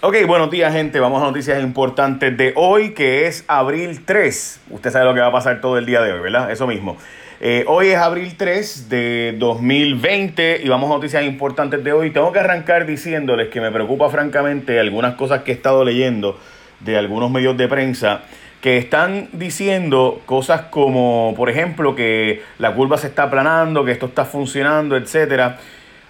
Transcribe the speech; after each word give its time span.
Ok, 0.00 0.14
buenos 0.28 0.48
días 0.48 0.72
gente, 0.72 1.00
vamos 1.00 1.20
a 1.20 1.26
noticias 1.26 1.60
importantes 1.60 2.36
de 2.36 2.52
hoy, 2.54 2.90
que 2.90 3.26
es 3.26 3.44
abril 3.48 4.04
3. 4.04 4.60
Usted 4.70 4.92
sabe 4.92 5.04
lo 5.06 5.12
que 5.12 5.18
va 5.18 5.26
a 5.26 5.32
pasar 5.32 5.60
todo 5.60 5.76
el 5.76 5.86
día 5.86 6.00
de 6.00 6.12
hoy, 6.12 6.20
¿verdad? 6.20 6.52
Eso 6.52 6.68
mismo. 6.68 6.96
Eh, 7.40 7.64
hoy 7.66 7.88
es 7.88 7.96
abril 7.96 8.36
3 8.36 8.88
de 8.88 9.34
2020 9.40 10.60
y 10.62 10.68
vamos 10.68 10.88
a 10.88 10.94
noticias 10.94 11.24
importantes 11.24 11.82
de 11.82 11.92
hoy. 11.92 12.12
Tengo 12.12 12.30
que 12.30 12.38
arrancar 12.38 12.86
diciéndoles 12.86 13.48
que 13.48 13.60
me 13.60 13.72
preocupa 13.72 14.08
francamente 14.08 14.78
algunas 14.78 15.16
cosas 15.16 15.42
que 15.42 15.50
he 15.50 15.54
estado 15.54 15.84
leyendo 15.84 16.38
de 16.78 16.96
algunos 16.96 17.28
medios 17.32 17.56
de 17.56 17.66
prensa 17.66 18.22
que 18.60 18.76
están 18.76 19.28
diciendo 19.32 20.20
cosas 20.26 20.62
como, 20.70 21.34
por 21.36 21.50
ejemplo, 21.50 21.96
que 21.96 22.42
la 22.58 22.72
curva 22.72 22.98
se 22.98 23.08
está 23.08 23.24
aplanando, 23.24 23.84
que 23.84 23.90
esto 23.90 24.06
está 24.06 24.24
funcionando, 24.24 24.96
etcétera. 24.96 25.58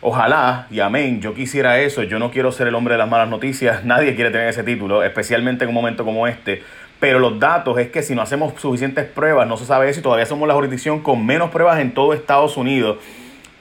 Ojalá 0.01 0.69
y 0.71 0.79
amén, 0.79 1.21
yo 1.21 1.35
quisiera 1.35 1.81
eso, 1.81 2.05
yo 2.05 2.21
no 2.21 2.31
quiero 2.31 2.53
ser 2.53 2.69
el 2.69 2.77
hombre 2.77 2.95
de 2.95 2.99
las 2.99 3.09
malas 3.09 3.29
noticias, 3.29 3.85
nadie 3.85 4.15
quiere 4.15 4.31
tener 4.31 4.49
ese 4.49 4.63
título, 4.63 5.03
especialmente 5.03 5.65
en 5.65 5.71
un 5.71 5.75
momento 5.75 6.05
como 6.05 6.29
este, 6.29 6.63
pero 7.01 7.19
los 7.19 7.41
datos 7.41 7.77
es 7.79 7.89
que 7.91 8.03
si 8.03 8.15
no 8.15 8.23
hacemos 8.23 8.53
suficientes 8.61 9.07
pruebas, 9.07 9.49
no 9.49 9.57
se 9.57 9.65
sabe 9.65 9.89
eso 9.89 9.99
y 9.99 10.03
todavía 10.05 10.25
somos 10.25 10.47
la 10.47 10.55
jurisdicción 10.55 11.01
con 11.01 11.27
menos 11.27 11.51
pruebas 11.51 11.81
en 11.81 11.95
todo 11.95 12.15
Estados 12.15 12.57
Unidos 12.57 12.99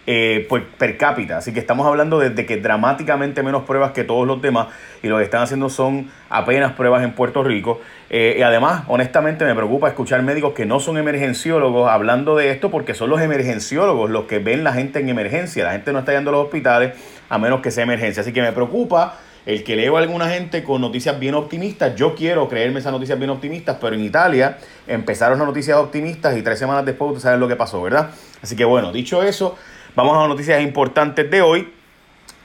eh, 0.10 0.46
pues, 0.48 0.64
per 0.78 0.96
cápita. 0.96 1.38
Así 1.38 1.54
que 1.54 1.60
estamos 1.60 1.86
hablando 1.86 2.18
de, 2.20 2.46
que 2.46 2.56
dramáticamente 2.58 3.44
menos 3.44 3.64
pruebas 3.64 3.92
que 3.92 4.06
todos 4.06 4.26
los 4.26 4.42
demás 4.42 4.68
y 5.04 5.08
lo 5.08 5.18
que 5.18 5.24
están 5.24 5.42
haciendo 5.42 5.70
son 5.70 6.10
apenas 6.30 6.72
pruebas 6.72 7.04
en 7.04 7.12
Puerto 7.12 7.44
Rico. 7.44 7.82
Eh, 8.10 8.38
y 8.40 8.42
además, 8.42 8.84
honestamente, 8.88 9.44
me 9.44 9.54
preocupa 9.54 9.90
escuchar 9.90 10.24
médicos 10.24 10.54
que 10.54 10.66
no 10.66 10.80
son 10.80 10.98
emergenciólogos 10.98 11.90
hablando 11.90 12.38
de 12.38 12.52
esto 12.52 12.72
porque 12.72 12.94
son 12.94 13.10
los 13.10 13.20
emergenciólogos 13.20 14.10
los 14.10 14.24
que 14.28 14.40
ven 14.40 14.64
la 14.64 14.72
gente 14.72 15.00
en 15.00 15.10
emergencia. 15.10 15.66
La 15.66 15.74
gente 15.74 15.92
no 15.92 16.00
está 16.00 16.14
yendo 16.14 16.30
a 16.30 16.34
los 16.34 16.46
hospitales 16.46 16.94
a 17.28 17.38
menos 17.38 17.60
que 17.60 17.70
sea 17.70 17.84
emergencia. 17.84 18.22
Así 18.22 18.32
que 18.32 18.42
me 18.42 18.54
preocupa 18.54 19.20
el 19.46 19.64
que 19.64 19.76
leo 19.76 19.98
a 19.98 20.00
alguna 20.02 20.30
gente 20.30 20.64
con 20.64 20.82
noticias 20.82 21.20
bien 21.20 21.34
optimistas. 21.34 21.96
Yo 21.96 22.16
quiero 22.16 22.48
creerme 22.48 22.80
esas 22.80 22.92
noticias 22.92 23.18
bien 23.18 23.30
optimistas, 23.30 23.78
pero 23.80 23.96
en 23.96 24.04
Italia 24.04 24.58
empezaron 24.88 25.38
las 25.38 25.48
noticias 25.48 25.78
optimistas 25.78 26.38
y 26.38 26.42
tres 26.42 26.60
semanas 26.60 26.86
después 26.86 27.10
ustedes 27.10 27.24
saben 27.24 27.40
lo 27.40 27.48
que 27.48 27.56
pasó, 27.56 27.82
¿verdad? 27.82 28.10
Así 28.42 28.56
que 28.58 28.66
bueno, 28.66 28.92
dicho 28.92 29.24
eso, 29.24 29.58
Vamos 29.98 30.16
a 30.16 30.28
noticias 30.28 30.62
importantes 30.62 31.28
de 31.32 31.42
hoy. 31.42 31.70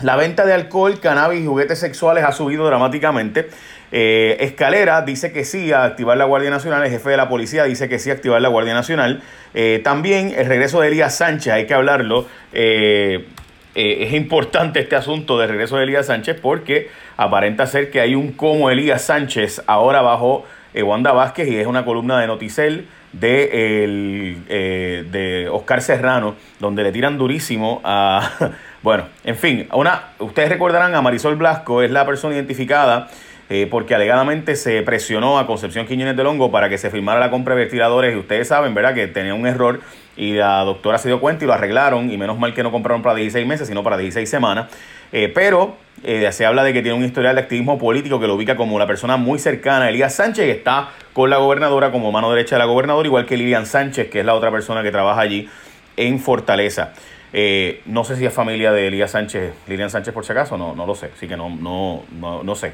La 0.01 0.17
venta 0.17 0.47
de 0.47 0.55
alcohol, 0.55 0.99
cannabis 1.01 1.43
y 1.43 1.47
juguetes 1.47 1.79
sexuales 1.79 2.25
ha 2.25 2.33
subido 2.33 2.65
dramáticamente. 2.67 3.51
Eh, 3.91 4.39
Escalera 4.41 5.03
dice 5.03 5.33
que 5.33 5.45
sí 5.45 5.71
a 5.71 5.85
activar 5.85 6.17
la 6.17 6.25
Guardia 6.25 6.49
Nacional, 6.49 6.83
el 6.83 6.91
jefe 6.91 7.11
de 7.11 7.19
la 7.19 7.29
policía 7.29 7.65
dice 7.65 7.91
que 7.91 7.99
sí 7.99 8.09
a 8.09 8.15
activar 8.15 8.41
la 8.41 8.49
Guardia 8.49 8.73
Nacional. 8.73 9.23
Eh, 9.53 9.83
también 9.85 10.33
el 10.35 10.47
regreso 10.47 10.81
de 10.81 10.89
Elías 10.89 11.15
Sánchez, 11.15 11.53
hay 11.53 11.67
que 11.67 11.75
hablarlo. 11.75 12.27
Eh, 12.55 13.27
es 13.75 14.15
importante 14.15 14.81
este 14.81 14.97
asunto 14.97 15.39
de 15.39 15.47
regreso 15.47 15.77
de 15.77 15.83
Elías 15.83 16.07
Sánchez 16.07 16.39
porque 16.41 16.89
aparenta 17.19 17.67
ser 17.67 17.91
que 17.91 18.01
hay 18.01 18.15
un 18.15 18.33
como 18.33 18.71
Elías 18.71 19.03
Sánchez 19.03 19.63
ahora 19.67 20.01
bajo 20.01 20.47
Wanda 20.75 21.13
Vázquez 21.13 21.49
y 21.49 21.59
es 21.59 21.67
una 21.67 21.85
columna 21.85 22.19
de 22.19 22.29
Noticel 22.29 22.87
de, 23.13 23.85
el, 23.85 24.43
eh, 24.49 25.05
de 25.11 25.49
Oscar 25.49 25.83
Serrano, 25.83 26.35
donde 26.61 26.83
le 26.83 26.93
tiran 26.93 27.19
durísimo 27.19 27.81
a... 27.85 28.31
Bueno, 28.83 29.05
en 29.23 29.37
fin, 29.37 29.69
una, 29.73 30.09
ustedes 30.19 30.49
recordarán 30.49 30.93
a 30.97 31.01
Marisol 31.01 31.37
Blasco, 31.37 31.83
es 31.83 31.93
la 31.93 32.05
persona 32.05 32.35
identificada 32.35 33.09
eh, 33.55 33.69
porque 33.71 33.95
alegadamente 33.95 34.57
se 34.57 34.83
presionó 34.83 35.39
a 35.39 35.47
Concepción 35.47 35.87
Quiñones 35.87 36.17
del 36.17 36.27
Hongo 36.27 36.51
para 36.51 36.71
que 36.71 36.79
se 36.79 36.89
firmara 36.91 37.21
la 37.21 37.31
compra 37.31 37.55
de 37.55 37.61
ventiladores 37.61 38.15
y 38.15 38.17
ustedes 38.17 38.49
saben, 38.49 38.73
¿verdad?, 38.73 38.95
que 38.95 39.09
tenía 39.09 39.35
un 39.35 39.47
error 39.47 39.81
y 40.17 40.33
la 40.33 40.65
doctora 40.65 40.97
se 40.97 41.09
dio 41.09 41.21
cuenta 41.21 41.45
y 41.45 41.47
lo 41.47 41.53
arreglaron 41.53 42.11
y 42.11 42.17
menos 42.17 42.39
mal 42.39 42.55
que 42.55 42.63
no 42.63 42.73
compraron 42.73 43.03
para 43.03 43.15
16 43.15 43.47
meses, 43.47 43.69
sino 43.69 43.83
para 43.83 43.99
16 43.99 44.29
semanas. 44.29 44.69
Eh, 45.13 45.31
pero 45.35 45.77
eh, 46.05 46.31
se 46.33 46.45
habla 46.47 46.65
de 46.65 46.73
que 46.73 46.83
tiene 46.83 46.97
un 46.97 47.05
historial 47.05 47.37
de 47.37 47.43
activismo 47.43 47.79
político 47.79 48.19
que 48.19 48.27
lo 48.27 48.35
ubica 48.35 48.57
como 48.57 48.79
la 48.79 48.87
persona 48.87 49.17
muy 49.17 49.39
cercana 49.39 49.85
a 49.85 49.89
Elías 49.89 50.15
Sánchez, 50.15 50.47
que 50.47 50.53
está 50.53 50.91
con 51.13 51.31
la 51.31 51.37
gobernadora 51.37 51.93
como 51.93 52.11
mano 52.11 52.31
derecha 52.31 52.57
de 52.57 52.61
la 52.61 52.65
gobernadora, 52.65 53.07
igual 53.07 53.27
que 53.27 53.37
Lilian 53.37 53.67
Sánchez, 53.67 54.11
que 54.11 54.21
es 54.21 54.27
la 54.27 54.35
otra 54.35 54.51
persona 54.51 54.83
que 54.83 54.91
trabaja 54.91 55.21
allí 55.21 55.49
en 55.97 56.19
Fortaleza. 56.19 56.93
Eh, 57.33 57.83
no 57.87 58.05
sé 58.05 58.17
si 58.17 58.27
es 58.27 58.33
familia 58.33 58.73
de 58.73 58.89
Elías 58.89 59.13
Sánchez, 59.13 59.55
Lilian 59.69 59.91
Sánchez 59.91 60.13
por 60.13 60.25
si 60.25 60.33
acaso, 60.33 60.59
no, 60.59 60.75
no 60.75 60.87
lo 60.87 60.95
sé, 60.95 61.11
así 61.15 61.29
que 61.29 61.37
no, 61.37 61.49
no, 61.49 62.03
no, 62.19 62.43
no 62.43 62.55
sé. 62.55 62.73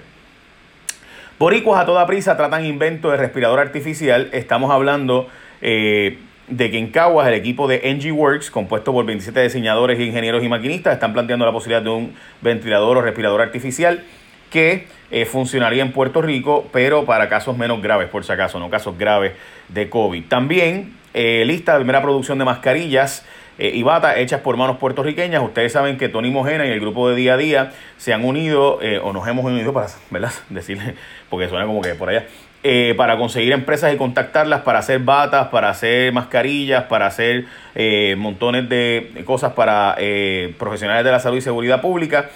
A 1.40 1.86
toda 1.86 2.06
prisa 2.06 2.36
tratan 2.36 2.64
invento 2.64 3.10
de 3.10 3.16
respirador 3.16 3.60
artificial. 3.60 4.28
Estamos 4.32 4.72
hablando 4.72 5.28
eh, 5.60 6.18
de 6.48 6.70
que 6.70 6.78
en 6.78 6.88
Caguas 6.88 7.28
el 7.28 7.34
equipo 7.34 7.68
de 7.68 7.80
NG 7.94 8.12
Works, 8.12 8.50
compuesto 8.50 8.92
por 8.92 9.04
27 9.04 9.42
diseñadores, 9.42 10.00
ingenieros 10.00 10.42
y 10.42 10.48
maquinistas, 10.48 10.94
están 10.94 11.12
planteando 11.12 11.44
la 11.44 11.52
posibilidad 11.52 11.82
de 11.82 11.90
un 11.90 12.14
ventilador 12.40 12.96
o 12.96 13.02
respirador 13.02 13.40
artificial 13.40 14.02
que 14.50 14.86
eh, 15.10 15.24
funcionaría 15.26 15.82
en 15.82 15.92
Puerto 15.92 16.22
Rico, 16.22 16.68
pero 16.72 17.04
para 17.04 17.28
casos 17.28 17.56
menos 17.56 17.82
graves, 17.82 18.08
por 18.08 18.24
si 18.24 18.32
acaso, 18.32 18.58
no 18.58 18.70
casos 18.70 18.96
graves 18.96 19.32
de 19.68 19.90
COVID. 19.90 20.24
También 20.24 20.94
eh, 21.14 21.44
lista 21.46 21.72
de 21.72 21.78
primera 21.78 22.02
producción 22.02 22.38
de 22.38 22.44
mascarillas 22.44 23.26
eh, 23.58 23.70
y 23.74 23.82
bata 23.82 24.18
hechas 24.18 24.40
por 24.40 24.56
manos 24.56 24.78
puertorriqueñas. 24.78 25.42
Ustedes 25.42 25.72
saben 25.72 25.98
que 25.98 26.08
Tony 26.08 26.30
Mojena 26.30 26.66
y 26.66 26.70
el 26.70 26.80
grupo 26.80 27.08
de 27.08 27.16
día 27.16 27.34
a 27.34 27.36
día 27.36 27.72
se 27.96 28.12
han 28.12 28.24
unido, 28.24 28.78
o 29.02 29.12
nos 29.12 29.26
hemos 29.26 29.44
unido 29.44 29.72
para, 29.72 29.88
¿verdad? 30.10 30.32
Decirle, 30.48 30.94
porque 31.28 31.48
suena 31.48 31.66
como 31.66 31.80
que 31.80 31.94
por 31.94 32.08
allá, 32.08 32.24
eh, 32.64 32.94
para 32.96 33.16
conseguir 33.16 33.52
empresas 33.52 33.94
y 33.94 33.96
contactarlas 33.96 34.62
para 34.62 34.80
hacer 34.80 34.98
batas, 34.98 35.46
para 35.46 35.70
hacer 35.70 36.12
mascarillas, 36.12 36.84
para 36.84 37.06
hacer 37.06 37.44
eh, 37.76 38.16
montones 38.18 38.68
de 38.68 39.22
cosas 39.24 39.52
para 39.52 39.94
eh, 39.98 40.54
profesionales 40.58 41.04
de 41.04 41.12
la 41.12 41.20
salud 41.20 41.36
y 41.36 41.40
seguridad 41.40 41.80
pública, 41.80 42.30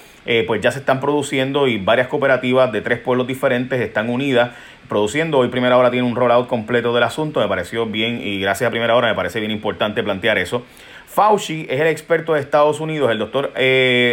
pues 0.47 0.61
ya 0.61 0.71
se 0.71 0.79
están 0.79 1.01
produciendo 1.01 1.67
y 1.67 1.79
varias 1.79 2.07
cooperativas 2.07 2.71
de 2.71 2.81
tres 2.81 3.01
pueblos 3.01 3.27
diferentes 3.27 3.81
están 3.81 4.09
unidas 4.09 4.53
produciendo. 4.89 5.39
Hoy 5.39 5.49
Primera 5.49 5.77
Hora 5.77 5.91
tiene 5.91 6.07
un 6.07 6.15
rollout 6.15 6.47
completo 6.47 6.95
del 6.95 7.03
asunto, 7.03 7.41
me 7.41 7.49
pareció 7.49 7.87
bien 7.87 8.21
y 8.23 8.39
gracias 8.39 8.69
a 8.69 8.71
Primera 8.71 8.95
Hora 8.95 9.09
me 9.09 9.15
parece 9.17 9.41
bien 9.41 9.51
importante 9.51 10.05
plantear 10.05 10.39
eso. 10.39 10.65
Fauci 11.13 11.67
es 11.69 11.81
el 11.81 11.87
experto 11.87 12.35
de 12.35 12.41
Estados 12.41 12.81
Unidos, 12.81 13.11
el 13.11 13.19
doctor 13.19 13.53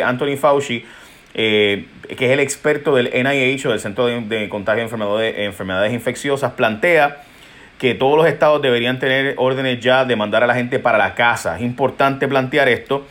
Anthony 0.04 0.38
Fauci 0.38 0.84
eh, 1.34 1.86
que 2.18 2.26
es 2.26 2.32
el 2.32 2.40
experto 2.40 2.96
del 2.96 3.12
NIH 3.14 3.68
o 3.68 3.72
del 3.72 3.80
Centro 3.80 4.08
de, 4.08 4.50
Contagio 4.50 4.84
de 5.18 5.46
Enfermedades, 5.46 5.94
Infecciosas, 5.94 6.54
plantea 6.54 7.24
que 7.78 7.94
todos 7.94 8.18
los 8.18 8.28
estados 8.28 8.62
deberían 8.62 9.00
tener 9.00 9.36
órdenes 9.38 9.80
ya 9.80 10.06
de 10.06 10.16
mandar 10.16 10.44
a 10.44 10.48
la 10.48 10.56
gente 10.56 10.80
para 10.80 10.98
la 10.98 11.14
casa. 11.14 11.56
Es 11.56 11.62
importante 11.62 12.28
plantear 12.28 12.68
esto. 12.68 13.06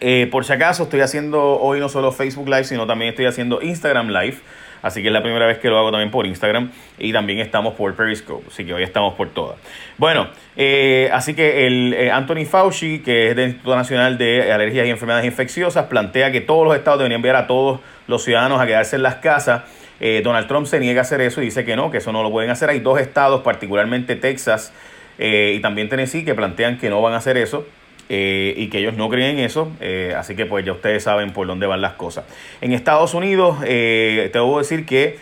Eh, 0.00 0.26
por 0.32 0.44
si 0.44 0.52
acaso, 0.52 0.84
estoy 0.84 1.00
haciendo 1.00 1.60
hoy 1.60 1.80
no 1.80 1.88
solo 1.88 2.12
Facebook 2.12 2.48
Live, 2.48 2.64
sino 2.64 2.86
también 2.86 3.10
estoy 3.10 3.26
haciendo 3.26 3.60
Instagram 3.62 4.08
Live. 4.08 4.38
Así 4.82 5.02
que 5.02 5.08
es 5.08 5.12
la 5.12 5.22
primera 5.22 5.46
vez 5.46 5.58
que 5.58 5.68
lo 5.68 5.78
hago 5.78 5.90
también 5.90 6.10
por 6.10 6.26
Instagram 6.26 6.70
y 6.98 7.12
también 7.12 7.38
estamos 7.40 7.74
por 7.74 7.94
Periscope, 7.94 8.46
así 8.48 8.64
que 8.64 8.74
hoy 8.74 8.82
estamos 8.82 9.14
por 9.14 9.30
todas. 9.30 9.58
Bueno, 9.96 10.28
eh, 10.56 11.10
así 11.12 11.34
que 11.34 11.66
el 11.66 11.94
eh, 11.94 12.10
Anthony 12.10 12.44
Fauci, 12.48 13.00
que 13.00 13.30
es 13.30 13.36
del 13.36 13.48
Instituto 13.48 13.76
Nacional 13.76 14.18
de 14.18 14.52
Alergias 14.52 14.86
y 14.86 14.90
Enfermedades 14.90 15.26
Infecciosas, 15.26 15.86
plantea 15.86 16.30
que 16.32 16.40
todos 16.40 16.66
los 16.66 16.76
estados 16.76 17.00
deberían 17.00 17.18
enviar 17.18 17.36
a 17.36 17.46
todos 17.46 17.80
los 18.06 18.22
ciudadanos 18.22 18.60
a 18.60 18.66
quedarse 18.66 18.96
en 18.96 19.02
las 19.02 19.16
casas. 19.16 19.62
Eh, 20.00 20.20
Donald 20.22 20.46
Trump 20.46 20.66
se 20.66 20.78
niega 20.78 21.00
a 21.00 21.02
hacer 21.02 21.20
eso 21.20 21.42
y 21.42 21.46
dice 21.46 21.64
que 21.64 21.74
no, 21.74 21.90
que 21.90 21.98
eso 21.98 22.12
no 22.12 22.22
lo 22.22 22.30
pueden 22.30 22.50
hacer. 22.50 22.70
Hay 22.70 22.80
dos 22.80 23.00
estados, 23.00 23.42
particularmente 23.42 24.16
Texas 24.16 24.72
y 25.20 25.58
también 25.58 25.88
Tennessee, 25.88 26.24
que 26.24 26.32
plantean 26.32 26.78
que 26.78 26.88
no 26.90 27.02
van 27.02 27.14
a 27.14 27.16
hacer 27.16 27.36
eso. 27.36 27.66
Eh, 28.10 28.54
y 28.56 28.68
que 28.68 28.78
ellos 28.78 28.94
no 28.96 29.10
creen 29.10 29.38
en 29.38 29.44
eso, 29.44 29.70
eh, 29.80 30.14
así 30.16 30.34
que 30.34 30.46
pues 30.46 30.64
ya 30.64 30.72
ustedes 30.72 31.02
saben 31.02 31.34
por 31.34 31.46
dónde 31.46 31.66
van 31.66 31.82
las 31.82 31.92
cosas. 31.92 32.24
En 32.62 32.72
Estados 32.72 33.12
Unidos, 33.12 33.58
eh, 33.66 34.30
te 34.32 34.38
debo 34.38 34.58
decir 34.58 34.86
que, 34.86 35.18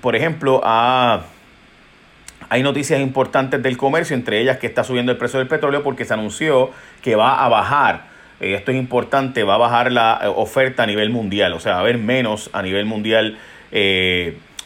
por 0.00 0.16
ejemplo, 0.16 0.62
hay 0.64 2.62
noticias 2.62 2.98
importantes 3.00 3.62
del 3.62 3.76
comercio, 3.76 4.16
entre 4.16 4.40
ellas 4.40 4.56
que 4.56 4.66
está 4.66 4.84
subiendo 4.84 5.12
el 5.12 5.18
precio 5.18 5.38
del 5.38 5.48
petróleo 5.48 5.82
porque 5.82 6.06
se 6.06 6.14
anunció 6.14 6.70
que 7.02 7.14
va 7.14 7.44
a 7.44 7.48
bajar. 7.50 8.16
esto 8.40 8.70
es 8.70 8.76
importante, 8.78 9.44
va 9.44 9.56
a 9.56 9.58
bajar 9.58 9.92
la 9.92 10.30
oferta 10.34 10.82
a 10.82 10.86
nivel 10.86 11.10
mundial, 11.10 11.52
o 11.52 11.60
sea, 11.60 11.72
va 11.72 11.78
a 11.78 11.80
haber 11.80 11.98
menos 11.98 12.48
a 12.54 12.62
nivel 12.62 12.86
mundial 12.86 13.38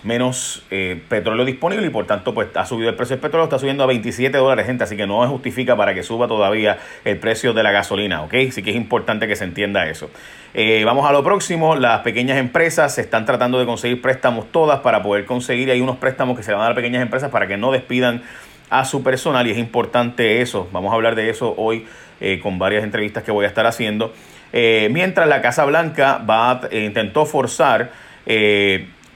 menos 0.02 0.62
eh, 0.70 1.00
petróleo 1.08 1.44
disponible 1.44 1.87
y 1.87 1.91
por 1.91 2.06
tanto 2.06 2.32
pues 2.32 2.49
ha 2.55 2.64
subido 2.64 2.88
el 2.88 2.97
precio 2.97 3.17
del 3.17 3.20
petróleo, 3.20 3.44
está 3.44 3.58
subiendo 3.58 3.85
a 3.85 3.87
27 3.87 4.37
dólares 4.38 4.67
gente, 4.67 4.85
así 4.85 4.97
que 4.97 5.06
no 5.06 5.26
justifica 5.29 5.76
para 5.76 5.94
que 5.94 6.02
suba 6.02 6.26
todavía 6.26 6.79
el 7.05 7.19
precio 7.19 7.52
de 7.52 7.62
la 7.62 7.70
gasolina, 7.70 8.23
¿ok? 8.23 8.35
Así 8.49 8.62
que 8.62 8.70
es 8.70 8.76
importante 8.76 9.29
que 9.29 9.37
se 9.37 9.44
entienda 9.44 9.88
eso. 9.88 10.11
Eh, 10.55 10.82
vamos 10.85 11.08
a 11.08 11.12
lo 11.12 11.23
próximo, 11.23 11.76
las 11.76 12.00
pequeñas 12.00 12.38
empresas 12.38 12.94
se 12.94 13.02
están 13.02 13.26
tratando 13.26 13.58
de 13.58 13.67
conseguir 13.67 14.00
préstamos 14.00 14.50
todas 14.50 14.81
para 14.81 15.02
poder 15.02 15.26
conseguir, 15.26 15.70
hay 15.70 15.81
unos 15.81 15.99
préstamos 15.99 16.37
que 16.37 16.43
se 16.43 16.53
van 16.53 16.61
a 16.61 16.64
dar 16.64 16.73
a 16.73 16.76
pequeñas 16.76 17.03
empresas 17.03 17.31
para 17.31 17.46
que 17.46 17.56
no 17.56 17.70
despidan 17.70 18.23
a 18.70 18.85
su 18.85 19.03
personal 19.03 19.46
y 19.46 19.50
es 19.50 19.58
importante 19.58 20.41
eso, 20.41 20.69
vamos 20.73 20.93
a 20.93 20.94
hablar 20.94 21.14
de 21.14 21.29
eso 21.29 21.55
hoy 21.56 21.87
eh, 22.20 22.41
con 22.43 22.58
varias 22.58 22.85
entrevistas 22.85 23.23
que 23.23 23.32
voy 23.32 23.44
a 23.44 23.49
estar 23.49 23.67
haciendo. 23.67 24.14
mientras 24.53 25.29
la 25.29 25.43
Casa 25.43 25.64
Blanca 25.64 26.19
va 26.19 26.62
intentó 26.73 27.26
forzar 27.26 27.93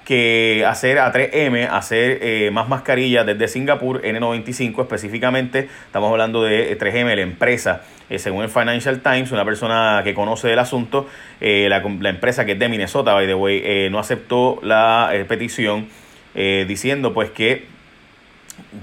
que 0.04 0.64
hacer 0.66 0.98
a 0.98 1.10
3M, 1.12 1.68
hacer 1.70 2.18
eh, 2.20 2.50
más 2.52 2.68
mascarillas 2.68 3.24
desde 3.24 3.48
Singapur, 3.48 4.02
N95 4.02 4.82
específicamente, 4.82 5.70
estamos 5.86 6.10
hablando 6.10 6.42
de 6.42 6.78
3M, 6.78 7.14
la 7.14 7.22
empresa, 7.22 7.82
eh, 8.10 8.18
según 8.18 8.42
el 8.42 8.50
Financial 8.50 9.00
Times, 9.00 9.32
una 9.32 9.44
persona 9.44 10.02
que 10.04 10.12
conoce 10.12 10.52
el 10.52 10.58
asunto, 10.58 11.08
eh, 11.40 11.68
la, 11.70 11.82
la, 12.00 12.08
empresa 12.10 12.44
que 12.44 12.52
es 12.52 12.58
de 12.58 12.68
Minnesota, 12.68 13.14
by 13.14 13.26
the 13.26 13.34
way, 13.34 13.88
no 13.90 13.98
aceptó 13.98 14.60
la 14.62 15.10
petición 15.26 15.88
diciendo 16.34 17.14
pues 17.14 17.30
que 17.30 17.66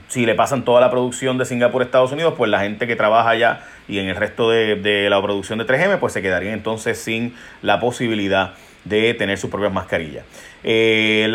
si 0.07 0.25
le 0.25 0.35
pasan 0.35 0.63
toda 0.63 0.81
la 0.81 0.89
producción 0.89 1.37
de 1.37 1.45
Singapur 1.45 1.81
a 1.81 1.85
Estados 1.85 2.11
Unidos, 2.11 2.33
pues 2.37 2.49
la 2.49 2.61
gente 2.61 2.87
que 2.87 2.95
trabaja 2.95 3.29
allá 3.29 3.61
y 3.87 3.99
en 3.99 4.07
el 4.07 4.15
resto 4.15 4.49
de, 4.49 4.75
de 4.77 5.09
la 5.09 5.21
producción 5.21 5.59
de 5.59 5.65
3M, 5.65 5.99
pues 5.99 6.13
se 6.13 6.21
quedaría 6.21 6.53
entonces 6.53 6.97
sin 6.97 7.35
la 7.61 7.79
posibilidad 7.79 8.53
de 8.83 9.13
tener 9.13 9.37
sus 9.37 9.49
propias 9.49 9.73
mascarillas. 9.73 10.25
Eh, 10.63 11.31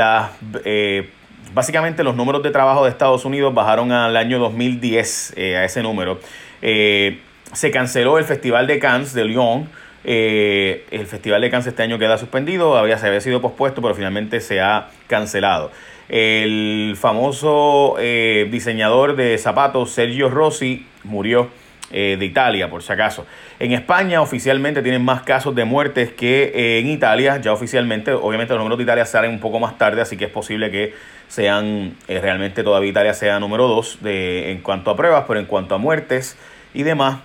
eh, 0.64 1.10
básicamente 1.54 2.02
los 2.02 2.16
números 2.16 2.43
de 2.43 2.50
trabajo 2.50 2.84
de 2.84 2.90
Estados 2.90 3.25
Unidos 3.25 3.54
bajaron 3.54 3.93
al 3.93 4.16
año 4.16 4.38
2010, 4.38 5.34
eh, 5.37 5.56
a 5.56 5.64
ese 5.64 5.82
número. 5.82 6.20
se 6.60 7.70
canceló 7.70 8.19
el 8.19 8.25
Festival 8.25 8.66
de 8.66 8.78
Cannes 8.78 9.14
de 9.14 9.25
Lyon. 9.25 9.69
el 10.04 11.06
Festival 11.06 11.40
de 11.40 11.50
Cannes 11.50 11.66
este 11.66 11.82
año 11.82 11.98
queda 11.98 12.19
suspendido, 12.19 12.76
había, 12.76 12.98
se 12.98 13.06
había 13.06 13.20
sido 13.20 13.40
pospuesto, 13.40 13.82
pero 13.82 13.94
finalmente 13.94 14.40
se 14.40 14.60
ha 14.60 14.88
cancelado. 15.06 15.70
El 16.08 16.96
famoso 17.00 17.96
diseñador 17.98 19.16
de 19.16 19.38
zapatos 19.38 19.90
Sergio 19.90 20.28
Rossi 20.28 20.87
murió 21.02 21.48
de 21.90 22.24
Italia, 22.24 22.68
por 22.68 22.82
si 22.82 22.92
acaso. 22.92 23.26
En 23.58 23.72
España 23.72 24.20
oficialmente 24.20 24.82
tienen 24.82 25.02
más 25.02 25.22
casos 25.22 25.54
de 25.54 25.64
muertes 25.64 26.12
que 26.12 26.52
eh, 26.54 26.80
en 26.80 26.88
Italia, 26.88 27.40
ya 27.40 27.52
oficialmente, 27.52 28.12
obviamente 28.12 28.52
los 28.52 28.60
números 28.60 28.76
de 28.76 28.84
Italia 28.84 29.06
salen 29.06 29.30
un 29.30 29.40
poco 29.40 29.58
más 29.58 29.78
tarde, 29.78 30.02
así 30.02 30.16
que 30.16 30.26
es 30.26 30.30
posible 30.30 30.70
que 30.70 30.94
sean, 31.28 31.94
eh, 32.06 32.20
realmente 32.20 32.62
todavía 32.62 32.90
Italia 32.90 33.14
sea 33.14 33.40
número 33.40 33.66
2 33.66 34.00
en 34.04 34.60
cuanto 34.60 34.90
a 34.90 34.96
pruebas, 34.96 35.24
pero 35.26 35.40
en 35.40 35.46
cuanto 35.46 35.74
a 35.74 35.78
muertes 35.78 36.36
y 36.74 36.82
demás, 36.82 37.20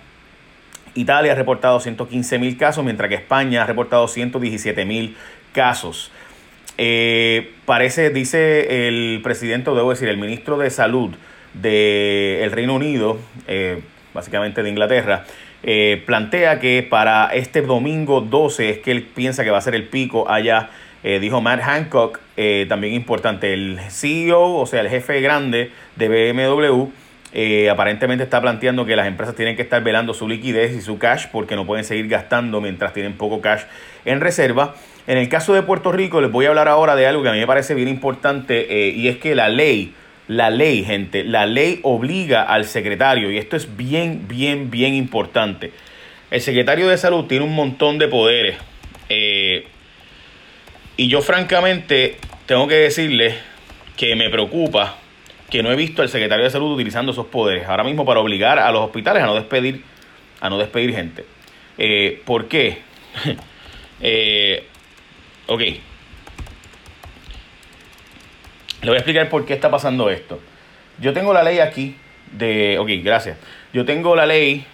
Italia 0.96 1.34
ha 1.34 1.36
reportado 1.36 1.80
115 1.80 2.40
mil 2.40 2.58
casos, 2.58 2.84
mientras 2.84 3.10
que 3.10 3.16
España 3.16 3.64
ha 3.64 3.66
reportado 3.66 4.08
117 4.08 4.86
mil 4.86 5.18
casos. 5.54 6.12
Eh, 6.78 7.52
parece, 7.66 8.10
dice 8.10 8.88
el 8.88 9.20
presidente, 9.22 9.70
debo 9.72 9.90
decir, 9.90 10.08
el 10.08 10.18
ministro 10.18 10.58
de 10.58 10.70
Salud 10.70 11.12
del 11.54 12.52
Reino 12.52 12.76
Unido, 12.76 13.20
básicamente 14.14 14.64
de 14.64 14.70
Inglaterra, 14.70 15.26
eh, 15.64 16.02
plantea 16.06 16.60
que 16.60 16.86
para 16.88 17.30
este 17.34 17.62
domingo 17.62 18.22
12 18.22 18.70
es 18.70 18.78
que 18.80 18.92
él 18.92 19.04
piensa 19.04 19.44
que 19.44 19.52
va 19.52 19.60
a 19.60 19.62
ser 19.62 19.76
el 19.76 19.88
pico 19.88 20.30
allá. 20.30 20.70
Eh, 21.04 21.20
dijo 21.20 21.42
Matt 21.42 21.62
Hancock, 21.62 22.20
eh, 22.38 22.66
también 22.70 22.94
importante, 22.94 23.54
el 23.54 23.80
CEO, 23.90 24.56
o 24.56 24.66
sea, 24.66 24.82
el 24.82 24.90
jefe 24.90 25.20
grande 25.22 25.72
de 25.96 26.08
BMW, 26.34 26.90
aparentemente 27.72 28.24
está 28.24 28.42
planteando 28.42 28.86
que 28.86 28.96
las 28.96 29.08
empresas 29.08 29.36
tienen 29.36 29.56
que 29.56 29.62
estar 29.62 29.82
velando 29.84 30.14
su 30.14 30.28
liquidez 30.28 30.76
y 30.76 30.82
su 30.82 30.98
cash 31.00 31.28
porque 31.32 31.56
no 31.56 31.66
pueden 31.66 31.86
seguir 31.86 32.08
gastando 32.08 32.60
mientras 32.60 32.94
tienen 32.94 33.14
poco 33.14 33.40
cash 33.42 33.62
en 34.04 34.20
reserva. 34.20 34.76
En 35.08 35.18
el 35.18 35.30
caso 35.30 35.54
de 35.54 35.64
Puerto 35.64 35.92
Rico, 35.92 36.22
les 36.22 36.30
voy 36.30 36.46
a 36.46 36.50
hablar 36.50 36.68
ahora 36.68 36.96
de 36.96 37.08
algo 37.08 37.24
que 37.24 37.30
a 37.30 37.32
mí 37.32 37.40
me 37.40 37.48
parece 37.48 37.74
bien 37.74 37.88
importante 37.88 38.92
y 38.96 39.08
es 39.08 39.18
que 39.18 39.34
la 39.34 39.48
ley 39.48 39.94
la 40.28 40.50
ley, 40.50 40.84
gente, 40.84 41.24
la 41.24 41.46
ley 41.46 41.80
obliga 41.84 42.44
al 42.44 42.66
secretario, 42.66 43.32
y 43.32 43.38
esto 43.38 43.56
es 43.56 43.76
bien, 43.76 44.28
bien, 44.28 44.72
bien 44.72 44.94
importante. 44.94 45.72
El 46.30 46.42
secretario 46.42 46.88
de 46.88 46.98
salud 46.98 47.26
tiene 47.26 47.44
un 47.44 47.54
montón 47.54 47.98
de 47.98 48.08
poderes. 48.08 48.58
Eh, 49.10 49.66
y 50.96 51.08
yo 51.08 51.22
francamente 51.22 52.18
tengo 52.46 52.68
que 52.68 52.76
decirle 52.76 53.36
que 53.98 54.16
me 54.16 54.30
preocupa 54.30 54.98
que 55.50 55.62
no 55.62 55.72
he 55.72 55.76
visto 55.76 56.02
al 56.02 56.10
secretario 56.10 56.46
de 56.46 56.50
salud 56.50 56.74
utilizando 56.74 57.12
esos 57.12 57.28
poderes 57.28 57.68
ahora 57.68 57.84
mismo 57.84 58.06
para 58.06 58.22
obligar 58.22 58.58
a 58.58 58.72
los 58.72 58.86
hospitales 58.86 59.22
a 59.22 59.26
no 59.26 59.36
despedir, 59.36 59.84
a 60.40 60.50
no 60.50 60.58
despedir 60.58 60.96
gente. 60.96 61.26
Eh, 61.78 62.22
¿Por 62.26 62.48
qué? 62.48 62.78
eh, 64.02 64.64
ok, 65.48 65.62
le 68.82 68.88
voy 68.88 68.96
a 68.96 69.00
explicar 69.00 69.30
por 69.30 69.46
qué 69.46 69.54
está 69.54 69.70
pasando 69.70 70.10
esto. 70.10 70.40
Yo 71.00 71.14
tengo 71.14 71.34
la 71.34 71.44
ley 71.44 71.60
aquí 71.60 71.96
de... 72.32 72.78
Ok, 72.80 72.90
gracias. 73.04 73.38
Yo 73.74 73.86
tengo 73.86 74.16
la 74.16 74.26
ley 74.26 74.66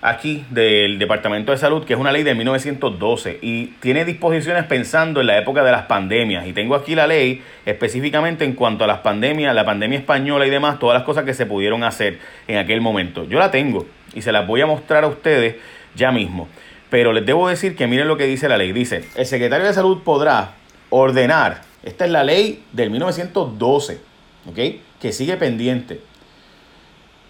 aquí 0.00 0.44
del 0.50 0.98
Departamento 0.98 1.52
de 1.52 1.58
Salud, 1.58 1.84
que 1.84 1.94
es 1.94 1.98
una 1.98 2.12
ley 2.12 2.22
de 2.24 2.34
1912 2.34 3.38
y 3.40 3.66
tiene 3.80 4.04
disposiciones 4.04 4.64
pensando 4.64 5.20
en 5.20 5.28
la 5.28 5.38
época 5.38 5.62
de 5.62 5.72
las 5.72 5.82
pandemias. 5.82 6.46
Y 6.46 6.52
tengo 6.52 6.74
aquí 6.74 6.94
la 6.94 7.06
ley 7.06 7.42
específicamente 7.66 8.44
en 8.44 8.54
cuanto 8.54 8.84
a 8.84 8.86
las 8.86 8.98
pandemias, 8.98 9.54
la 9.54 9.64
pandemia 9.64 9.98
española 9.98 10.46
y 10.46 10.50
demás, 10.50 10.78
todas 10.78 10.94
las 10.94 11.04
cosas 11.04 11.24
que 11.24 11.34
se 11.34 11.46
pudieron 11.46 11.84
hacer 11.84 12.18
en 12.46 12.58
aquel 12.58 12.80
momento. 12.80 13.24
Yo 13.24 13.38
la 13.38 13.50
tengo 13.50 13.86
y 14.14 14.22
se 14.22 14.32
las 14.32 14.46
voy 14.46 14.60
a 14.60 14.66
mostrar 14.66 15.04
a 15.04 15.08
ustedes 15.08 15.56
ya 15.94 16.12
mismo. 16.12 16.48
Pero 16.90 17.12
les 17.12 17.24
debo 17.24 17.48
decir 17.48 17.74
que 17.74 17.86
miren 17.86 18.06
lo 18.06 18.16
que 18.16 18.26
dice 18.26 18.48
la 18.48 18.58
ley. 18.58 18.72
Dice, 18.72 19.04
el 19.16 19.26
secretario 19.26 19.66
de 19.66 19.72
Salud 19.72 20.02
podrá 20.02 20.52
ordenar 20.90 21.71
esta 21.82 22.04
es 22.04 22.10
la 22.10 22.24
ley 22.24 22.64
del 22.72 22.90
1912, 22.90 24.00
¿ok? 24.48 24.58
Que 25.00 25.12
sigue 25.12 25.36
pendiente. 25.36 26.00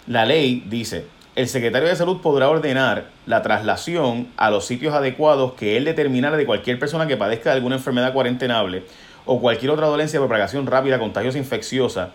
La 0.07 0.27
ley 0.27 0.65
dice, 0.67 1.07
el 1.37 1.49
secretario 1.49 1.89
de 1.89 1.97
salud 1.97 2.21
podrá 2.21 2.49
ordenar 2.49 3.07
la 3.25 3.41
traslación 3.43 4.29
a 4.37 4.51
los 4.51 4.67
sitios 4.67 4.95
adecuados 4.95 5.55
que 5.55 5.77
él 5.77 5.85
determinara 5.85 6.37
de 6.37 6.45
cualquier 6.45 6.79
persona 6.79 7.07
que 7.07 7.17
padezca 7.17 7.51
de 7.51 7.57
alguna 7.57 7.77
enfermedad 7.77 8.13
cuarentenable 8.13 8.85
o 9.25 9.41
cualquier 9.41 9.71
otra 9.71 9.87
dolencia 9.87 10.19
de 10.19 10.27
propagación 10.27 10.67
rápida, 10.67 10.99
contagiosa, 10.99 11.39
infecciosa, 11.39 12.11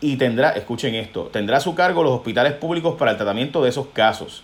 y 0.00 0.16
tendrá, 0.16 0.50
escuchen 0.50 0.94
esto, 0.94 1.24
tendrá 1.32 1.58
a 1.58 1.60
su 1.60 1.74
cargo 1.74 2.02
los 2.02 2.12
hospitales 2.12 2.52
públicos 2.52 2.94
para 2.98 3.12
el 3.12 3.16
tratamiento 3.16 3.62
de 3.62 3.70
esos 3.70 3.88
casos 3.88 4.42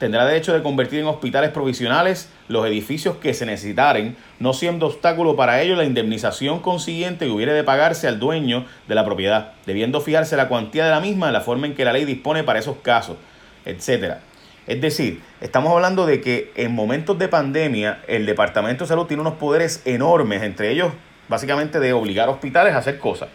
tendrá 0.00 0.24
derecho 0.24 0.54
de 0.54 0.62
convertir 0.62 0.98
en 1.00 1.06
hospitales 1.06 1.50
provisionales 1.50 2.30
los 2.48 2.66
edificios 2.66 3.16
que 3.16 3.34
se 3.34 3.44
necesitaren, 3.44 4.16
no 4.38 4.54
siendo 4.54 4.86
obstáculo 4.86 5.36
para 5.36 5.60
ello 5.60 5.76
la 5.76 5.84
indemnización 5.84 6.60
consiguiente 6.60 7.26
que 7.26 7.30
hubiere 7.30 7.52
de 7.52 7.62
pagarse 7.62 8.08
al 8.08 8.18
dueño 8.18 8.64
de 8.88 8.94
la 8.94 9.04
propiedad, 9.04 9.52
debiendo 9.66 10.00
fijarse 10.00 10.38
la 10.38 10.48
cuantía 10.48 10.86
de 10.86 10.90
la 10.90 11.00
misma 11.00 11.26
en 11.26 11.34
la 11.34 11.42
forma 11.42 11.66
en 11.66 11.74
que 11.74 11.84
la 11.84 11.92
ley 11.92 12.06
dispone 12.06 12.42
para 12.42 12.58
esos 12.58 12.78
casos, 12.78 13.18
etcétera. 13.66 14.22
Es 14.66 14.80
decir, 14.80 15.20
estamos 15.42 15.70
hablando 15.70 16.06
de 16.06 16.22
que 16.22 16.50
en 16.56 16.74
momentos 16.74 17.18
de 17.18 17.28
pandemia 17.28 18.00
el 18.08 18.24
Departamento 18.24 18.84
de 18.84 18.88
Salud 18.88 19.04
tiene 19.06 19.20
unos 19.20 19.34
poderes 19.34 19.82
enormes, 19.84 20.42
entre 20.42 20.70
ellos 20.72 20.92
básicamente 21.28 21.78
de 21.78 21.92
obligar 21.92 22.28
a 22.28 22.32
hospitales 22.32 22.72
a 22.72 22.78
hacer 22.78 22.98
cosas. 22.98 23.28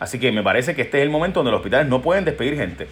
Así 0.00 0.18
que 0.18 0.32
me 0.32 0.42
parece 0.42 0.74
que 0.74 0.82
este 0.82 0.98
es 0.98 1.04
el 1.04 1.10
momento 1.10 1.38
donde 1.38 1.52
los 1.52 1.60
hospitales 1.60 1.86
no 1.86 2.02
pueden 2.02 2.24
despedir 2.24 2.56
gente. 2.56 2.88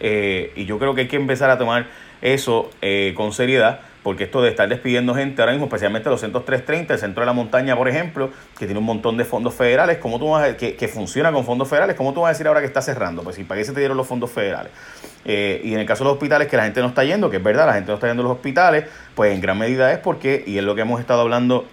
Eh, 0.00 0.52
y 0.56 0.64
yo 0.64 0.78
creo 0.78 0.94
que 0.94 1.02
hay 1.02 1.08
que 1.08 1.16
empezar 1.16 1.50
a 1.50 1.58
tomar 1.58 1.86
eso 2.22 2.70
eh, 2.82 3.12
con 3.16 3.32
seriedad, 3.32 3.80
porque 4.02 4.24
esto 4.24 4.40
de 4.42 4.48
estar 4.48 4.68
despidiendo 4.68 5.14
gente 5.14 5.42
ahora 5.42 5.52
mismo, 5.52 5.66
especialmente 5.66 6.08
los 6.08 6.20
centros 6.20 6.44
330, 6.44 6.94
el 6.94 7.00
centro 7.00 7.20
de 7.20 7.26
la 7.26 7.32
montaña, 7.32 7.76
por 7.76 7.88
ejemplo, 7.88 8.30
que 8.58 8.66
tiene 8.66 8.78
un 8.78 8.86
montón 8.86 9.16
de 9.16 9.24
fondos 9.24 9.54
federales, 9.54 9.98
¿cómo 9.98 10.18
tú 10.18 10.32
que, 10.58 10.74
que 10.76 10.88
funciona 10.88 11.32
con 11.32 11.44
fondos 11.44 11.68
federales, 11.68 11.96
¿cómo 11.96 12.12
tú 12.12 12.22
vas 12.22 12.30
a 12.30 12.32
decir 12.32 12.46
ahora 12.46 12.60
que 12.60 12.66
está 12.66 12.80
cerrando? 12.80 13.22
Pues 13.22 13.36
si 13.36 13.44
para 13.44 13.60
qué 13.60 13.64
se 13.64 13.72
te 13.72 13.80
dieron 13.80 13.96
los 13.96 14.06
fondos 14.06 14.30
federales. 14.30 14.72
Eh, 15.24 15.60
y 15.64 15.74
en 15.74 15.80
el 15.80 15.86
caso 15.86 16.04
de 16.04 16.08
los 16.08 16.14
hospitales, 16.14 16.48
que 16.48 16.56
la 16.56 16.64
gente 16.64 16.80
no 16.80 16.88
está 16.88 17.04
yendo, 17.04 17.28
que 17.28 17.36
es 17.36 17.42
verdad, 17.42 17.66
la 17.66 17.74
gente 17.74 17.88
no 17.88 17.94
está 17.94 18.08
yendo 18.08 18.22
a 18.22 18.24
los 18.24 18.36
hospitales, 18.36 18.86
pues 19.14 19.34
en 19.34 19.40
gran 19.40 19.58
medida 19.58 19.92
es 19.92 19.98
porque, 19.98 20.44
y 20.46 20.56
es 20.56 20.64
lo 20.64 20.74
que 20.74 20.80
hemos 20.80 21.00
estado 21.00 21.20
hablando 21.20 21.66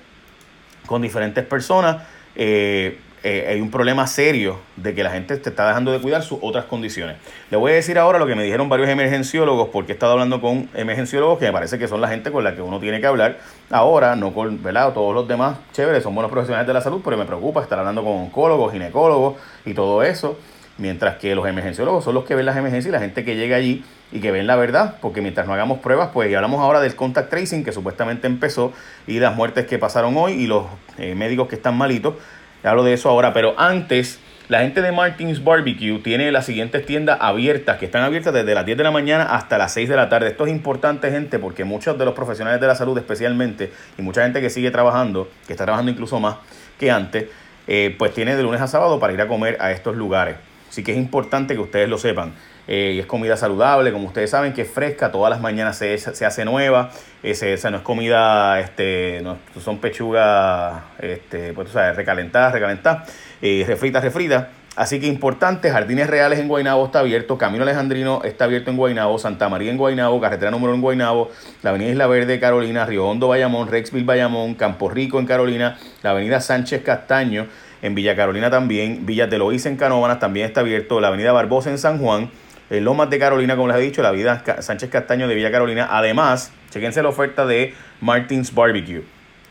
con 0.85 1.01
diferentes 1.01 1.45
personas, 1.45 2.03
eh, 2.35 2.97
eh, 3.27 3.47
hay 3.49 3.59
un 3.59 3.69
problema 3.69 4.07
serio 4.07 4.57
de 4.77 4.95
que 4.95 5.03
la 5.03 5.11
gente 5.11 5.35
te 5.35 5.49
está 5.49 5.67
dejando 5.67 5.91
de 5.91 5.99
cuidar 5.99 6.23
sus 6.23 6.39
otras 6.41 6.63
condiciones. 6.63 7.17
Le 7.51 7.57
voy 7.57 7.73
a 7.73 7.75
decir 7.75 7.99
ahora 7.99 8.19
lo 8.19 8.25
que 8.25 8.35
me 8.35 8.43
dijeron 8.43 8.69
varios 8.69 8.87
emergenciólogos, 8.87 9.67
porque 9.67 9.91
he 9.91 9.95
estado 9.95 10.13
hablando 10.13 10.39
con 10.39 10.69
emergenciólogos 10.73 11.37
que 11.37 11.45
me 11.45 11.51
parece 11.51 11.77
que 11.77 11.89
son 11.89 11.99
la 11.99 12.07
gente 12.07 12.31
con 12.31 12.45
la 12.45 12.55
que 12.55 12.61
uno 12.61 12.79
tiene 12.79 13.01
que 13.01 13.07
hablar 13.07 13.39
ahora, 13.69 14.15
no 14.15 14.33
con, 14.33 14.63
¿verdad? 14.63 14.93
Todos 14.93 15.13
los 15.13 15.27
demás, 15.27 15.57
chéveres, 15.73 16.03
son 16.03 16.15
buenos 16.15 16.31
profesionales 16.31 16.67
de 16.67 16.73
la 16.73 16.81
salud, 16.81 17.01
pero 17.03 17.17
me 17.17 17.25
preocupa 17.25 17.61
estar 17.61 17.77
hablando 17.77 18.01
con 18.01 18.13
oncólogos, 18.13 18.71
ginecólogos 18.71 19.35
y 19.65 19.73
todo 19.73 20.03
eso, 20.03 20.39
mientras 20.77 21.17
que 21.17 21.35
los 21.35 21.45
emergenciólogos 21.47 22.05
son 22.05 22.13
los 22.13 22.23
que 22.23 22.33
ven 22.33 22.45
las 22.45 22.55
emergencias 22.55 22.89
y 22.89 22.91
la 22.93 22.99
gente 22.99 23.25
que 23.25 23.35
llega 23.35 23.57
allí 23.57 23.83
y 24.11 24.21
que 24.21 24.31
ven 24.31 24.47
la 24.47 24.55
verdad, 24.55 24.95
porque 25.01 25.21
mientras 25.21 25.47
no 25.47 25.53
hagamos 25.53 25.79
pruebas, 25.79 26.11
pues 26.13 26.31
y 26.31 26.35
hablamos 26.35 26.61
ahora 26.61 26.79
del 26.79 26.95
contact 26.95 27.29
tracing 27.29 27.63
que 27.63 27.73
supuestamente 27.73 28.27
empezó 28.27 28.71
y 29.05 29.19
las 29.19 29.35
muertes 29.35 29.65
que 29.65 29.77
pasaron 29.77 30.15
hoy 30.15 30.33
y 30.33 30.47
los 30.47 30.65
eh, 30.97 31.13
médicos 31.13 31.47
que 31.47 31.55
están 31.55 31.77
malitos, 31.77 32.15
Hablo 32.63 32.83
de 32.83 32.93
eso 32.93 33.09
ahora, 33.09 33.33
pero 33.33 33.53
antes, 33.57 34.19
la 34.49 34.61
gente 34.61 34.81
de 34.81 34.91
Martins 34.91 35.43
Barbecue 35.43 35.99
tiene 35.99 36.31
las 36.31 36.45
siguientes 36.45 36.85
tiendas 36.85 37.17
abiertas, 37.21 37.77
que 37.77 37.85
están 37.85 38.03
abiertas 38.03 38.33
desde 38.33 38.55
las 38.55 38.65
10 38.65 38.77
de 38.77 38.83
la 38.83 38.91
mañana 38.91 39.23
hasta 39.23 39.57
las 39.57 39.73
6 39.73 39.89
de 39.89 39.95
la 39.95 40.09
tarde. 40.09 40.29
Esto 40.29 40.45
es 40.45 40.51
importante, 40.51 41.11
gente, 41.11 41.37
porque 41.37 41.63
muchos 41.65 41.97
de 41.97 42.05
los 42.05 42.13
profesionales 42.13 42.61
de 42.61 42.67
la 42.67 42.75
salud 42.75 42.97
especialmente, 42.97 43.71
y 43.97 44.01
mucha 44.01 44.23
gente 44.23 44.41
que 44.41 44.49
sigue 44.49 44.71
trabajando, 44.71 45.29
que 45.45 45.53
está 45.53 45.65
trabajando 45.65 45.91
incluso 45.91 46.19
más 46.19 46.37
que 46.79 46.91
antes, 46.91 47.25
eh, 47.67 47.93
pues 47.97 48.13
tiene 48.13 48.35
de 48.35 48.43
lunes 48.43 48.61
a 48.61 48.67
sábado 48.67 48.99
para 48.99 49.13
ir 49.13 49.21
a 49.21 49.27
comer 49.27 49.57
a 49.59 49.71
estos 49.71 49.95
lugares. 49.95 50.37
Así 50.69 50.83
que 50.83 50.93
es 50.93 50.97
importante 50.97 51.53
que 51.53 51.59
ustedes 51.59 51.89
lo 51.89 51.97
sepan. 51.97 52.33
Eh, 52.67 52.93
y 52.95 52.99
es 52.99 53.05
comida 53.05 53.37
saludable, 53.37 53.93
como 53.93 54.07
ustedes 54.07 54.29
saben, 54.29 54.53
que 54.53 54.63
es 54.63 54.69
fresca, 54.69 55.11
todas 55.11 55.29
las 55.29 55.39
mañanas 55.39 55.77
se, 55.77 55.97
se 55.97 56.25
hace 56.25 56.43
nueva, 56.45 56.91
ese, 57.23 57.57
no 57.71 57.77
es 57.77 57.83
comida, 57.83 58.59
este, 58.59 59.21
no, 59.23 59.37
son 59.59 59.79
pechugas, 59.79 60.83
este, 60.99 61.53
pues 61.53 61.67
tú 61.67 61.73
sabes, 61.73 61.95
recalentadas, 61.95 62.53
recalentadas, 62.53 63.09
eh, 63.41 63.63
refritas, 63.67 64.03
refritas. 64.03 64.47
Así 64.75 64.99
que 64.99 65.07
importante, 65.07 65.71
Jardines 65.71 66.07
Reales 66.07 66.37
en 66.37 66.47
Guaynabo 66.47 66.85
está 66.85 66.99
abierto, 66.99 67.39
Camino 67.39 67.63
Alejandrino 67.63 68.21
está 68.23 68.43
abierto 68.45 68.69
en 68.69 68.77
Guaynabo, 68.77 69.17
Santa 69.17 69.49
María 69.49 69.71
en 69.71 69.77
Guaynabo, 69.77 70.21
Carretera 70.21 70.51
Número 70.51 70.75
en 70.75 70.81
Guaynabo, 70.81 71.31
la 71.63 71.71
Avenida 71.71 71.89
Isla 71.89 72.05
Verde 72.05 72.39
Carolina, 72.39 72.85
Río 72.85 73.07
Hondo 73.07 73.29
Bayamón, 73.29 73.69
Rexville 73.69 74.05
Bayamón, 74.05 74.53
Campo 74.53 74.87
Rico 74.87 75.17
en 75.17 75.25
Carolina, 75.25 75.79
la 76.03 76.11
Avenida 76.11 76.41
Sánchez 76.41 76.83
Castaño 76.83 77.47
en 77.81 77.95
Villa 77.95 78.15
Carolina 78.15 78.51
también, 78.51 79.07
Villa 79.07 79.25
de 79.25 79.39
Loíza 79.39 79.67
en 79.67 79.77
Canóvanas 79.77 80.19
también 80.19 80.45
está 80.45 80.61
abierto, 80.61 80.99
la 81.01 81.07
Avenida 81.07 81.31
Barbosa 81.31 81.71
en 81.71 81.79
San 81.79 81.97
Juan, 81.97 82.29
el 82.69 82.83
Lomas 82.83 83.09
de 83.09 83.19
Carolina, 83.19 83.55
como 83.55 83.67
les 83.69 83.77
he 83.77 83.81
dicho, 83.81 84.01
la 84.01 84.09
Avenida 84.09 84.43
Sánchez 84.61 84.89
Castaño 84.89 85.27
de 85.27 85.35
Villa 85.35 85.51
Carolina. 85.51 85.87
Además, 85.91 86.51
chequense 86.69 87.01
la 87.01 87.09
oferta 87.09 87.45
de 87.45 87.73
Martins 88.01 88.53
Barbecue. 88.53 89.03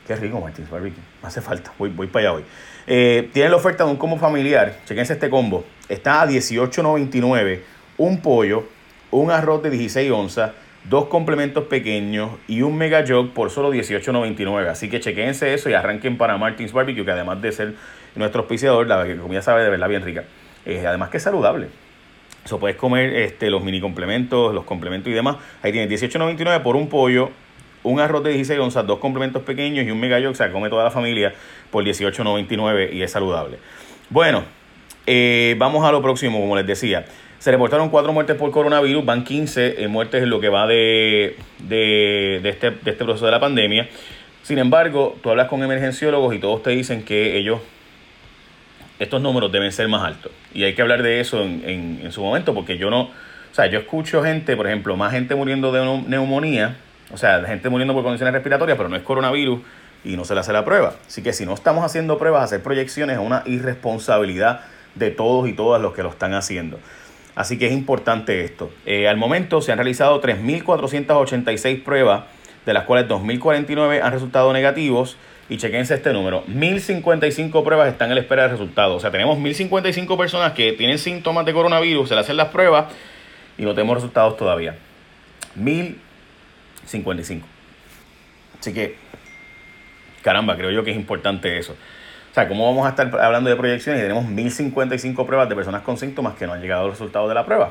Qué 0.06 0.16
rico 0.16 0.40
Martins 0.40 0.70
Barbecue. 0.70 1.02
hace 1.22 1.40
falta. 1.40 1.72
Voy, 1.78 1.90
voy 1.90 2.06
para 2.06 2.28
allá 2.28 2.36
hoy. 2.36 2.44
Eh, 2.86 3.30
tienen 3.32 3.50
la 3.50 3.56
oferta 3.56 3.84
de 3.84 3.90
un 3.90 3.96
combo 3.96 4.18
familiar. 4.18 4.76
Chequense 4.86 5.14
este 5.14 5.30
combo. 5.30 5.64
Está 5.88 6.22
a 6.22 6.26
$18.99. 6.26 7.60
Un 7.98 8.20
pollo, 8.20 8.68
un 9.10 9.30
arroz 9.30 9.62
de 9.62 9.70
16 9.70 10.10
onzas, 10.12 10.52
dos 10.84 11.06
complementos 11.06 11.64
pequeños 11.64 12.32
y 12.46 12.62
un 12.62 12.76
mega 12.76 13.04
jog 13.06 13.32
por 13.32 13.50
solo 13.50 13.72
$18.99. 13.72 14.68
Así 14.68 14.90
que 14.90 15.00
chequense 15.00 15.54
eso 15.54 15.70
y 15.70 15.74
arranquen 15.74 16.18
para 16.18 16.36
Martins 16.36 16.72
Barbecue, 16.72 17.04
que 17.04 17.10
además 17.10 17.40
de 17.40 17.50
ser 17.52 17.74
nuestro 18.14 18.42
auspiciador, 18.42 18.86
la 18.86 19.04
comida 19.20 19.42
sabe 19.42 19.62
de 19.64 19.70
verdad 19.70 19.88
bien 19.88 20.02
rica. 20.02 20.24
Eh, 20.64 20.86
además 20.86 21.08
que 21.08 21.16
es 21.16 21.22
saludable. 21.22 21.68
Eso 22.46 22.60
puedes 22.60 22.76
comer 22.76 23.12
este, 23.12 23.50
los 23.50 23.64
mini 23.64 23.80
complementos, 23.80 24.54
los 24.54 24.64
complementos 24.64 25.10
y 25.10 25.14
demás. 25.14 25.34
Ahí 25.64 25.72
tienes 25.72 25.90
18.99 26.00 26.62
por 26.62 26.76
un 26.76 26.88
pollo, 26.88 27.30
un 27.82 27.98
arroz 27.98 28.22
de 28.22 28.30
16 28.30 28.60
onzas, 28.60 28.86
dos 28.86 29.00
complementos 29.00 29.42
pequeños 29.42 29.84
y 29.84 29.90
un 29.90 29.98
mega 29.98 30.20
sea, 30.32 30.52
come 30.52 30.68
toda 30.68 30.84
la 30.84 30.92
familia 30.92 31.34
por 31.72 31.82
18.99 31.82 32.92
y 32.92 33.02
es 33.02 33.10
saludable. 33.10 33.58
Bueno, 34.10 34.44
eh, 35.08 35.56
vamos 35.58 35.84
a 35.84 35.90
lo 35.90 36.00
próximo, 36.00 36.38
como 36.38 36.54
les 36.54 36.68
decía. 36.68 37.06
Se 37.40 37.50
reportaron 37.50 37.90
cuatro 37.90 38.12
muertes 38.12 38.36
por 38.36 38.52
coronavirus, 38.52 39.04
van 39.04 39.24
15 39.24 39.82
eh, 39.82 39.88
muertes 39.88 40.22
en 40.22 40.30
lo 40.30 40.38
que 40.38 40.48
va 40.48 40.68
de, 40.68 41.36
de, 41.58 42.38
de, 42.44 42.48
este, 42.48 42.70
de 42.70 42.92
este 42.92 43.04
proceso 43.04 43.26
de 43.26 43.32
la 43.32 43.40
pandemia. 43.40 43.88
Sin 44.44 44.58
embargo, 44.58 45.16
tú 45.20 45.30
hablas 45.30 45.48
con 45.48 45.64
emergenciólogos 45.64 46.32
y 46.32 46.38
todos 46.38 46.62
te 46.62 46.70
dicen 46.70 47.02
que 47.02 47.36
ellos 47.38 47.58
estos 48.98 49.20
números 49.20 49.52
deben 49.52 49.72
ser 49.72 49.88
más 49.88 50.02
altos. 50.02 50.32
Y 50.54 50.64
hay 50.64 50.74
que 50.74 50.82
hablar 50.82 51.02
de 51.02 51.20
eso 51.20 51.42
en, 51.42 52.00
en, 52.02 52.12
su 52.12 52.22
momento, 52.22 52.54
porque 52.54 52.78
yo 52.78 52.90
no, 52.90 53.02
o 53.02 53.54
sea, 53.54 53.66
yo 53.66 53.78
escucho 53.78 54.22
gente, 54.22 54.56
por 54.56 54.66
ejemplo, 54.66 54.96
más 54.96 55.12
gente 55.12 55.34
muriendo 55.34 55.72
de 55.72 56.02
neumonía, 56.06 56.76
o 57.12 57.16
sea, 57.16 57.42
gente 57.44 57.68
muriendo 57.68 57.94
por 57.94 58.02
condiciones 58.02 58.32
respiratorias, 58.32 58.76
pero 58.76 58.88
no 58.88 58.96
es 58.96 59.02
coronavirus 59.02 59.60
y 60.04 60.16
no 60.16 60.24
se 60.24 60.34
le 60.34 60.40
hace 60.40 60.52
la 60.52 60.64
prueba. 60.64 60.94
Así 61.06 61.22
que 61.22 61.32
si 61.32 61.44
no 61.44 61.54
estamos 61.54 61.84
haciendo 61.84 62.18
pruebas, 62.18 62.44
hacer 62.44 62.62
proyecciones 62.62 63.18
es 63.18 63.24
una 63.24 63.42
irresponsabilidad 63.46 64.60
de 64.94 65.10
todos 65.10 65.48
y 65.48 65.52
todas 65.52 65.80
los 65.80 65.92
que 65.92 66.02
lo 66.02 66.10
están 66.10 66.34
haciendo. 66.34 66.78
Así 67.34 67.58
que 67.58 67.66
es 67.66 67.72
importante 67.72 68.44
esto. 68.44 68.70
Eh, 68.86 69.08
al 69.08 69.18
momento 69.18 69.60
se 69.60 69.70
han 69.70 69.78
realizado 69.78 70.22
3.486 70.22 71.84
pruebas, 71.84 72.24
de 72.64 72.72
las 72.72 72.84
cuales 72.84 73.08
2.049 73.08 74.00
han 74.02 74.12
resultado 74.12 74.52
negativos 74.52 75.18
y 75.48 75.56
chequense 75.58 75.94
este 75.94 76.12
número. 76.12 76.42
1055 76.46 77.64
pruebas 77.64 77.88
están 77.88 78.10
en 78.12 78.18
espera 78.18 78.42
de 78.44 78.48
resultados. 78.48 78.96
O 78.96 79.00
sea, 79.00 79.10
tenemos 79.10 79.38
1055 79.38 80.18
personas 80.18 80.52
que 80.52 80.72
tienen 80.72 80.98
síntomas 80.98 81.46
de 81.46 81.52
coronavirus, 81.52 82.08
se 82.08 82.14
le 82.14 82.20
hacen 82.20 82.36
las 82.36 82.48
pruebas 82.48 82.86
y 83.56 83.62
no 83.62 83.74
tenemos 83.74 83.96
resultados 83.96 84.36
todavía. 84.36 84.76
1055. 85.54 87.46
Así 88.60 88.72
que, 88.72 88.96
caramba, 90.22 90.56
creo 90.56 90.70
yo 90.70 90.82
que 90.82 90.90
es 90.90 90.96
importante 90.96 91.58
eso. 91.58 91.72
O 91.72 92.34
sea, 92.34 92.48
¿cómo 92.48 92.66
vamos 92.66 92.86
a 92.86 92.90
estar 92.90 93.06
hablando 93.20 93.48
de 93.48 93.56
proyecciones 93.56 94.00
y 94.00 94.02
tenemos 94.02 94.26
1055 94.26 95.24
pruebas 95.24 95.48
de 95.48 95.54
personas 95.54 95.82
con 95.82 95.96
síntomas 95.96 96.34
que 96.34 96.46
no 96.46 96.52
han 96.52 96.60
llegado 96.60 96.82
a 96.82 96.84
los 96.84 96.94
resultados 96.94 97.28
de 97.28 97.34
la 97.34 97.46
prueba? 97.46 97.70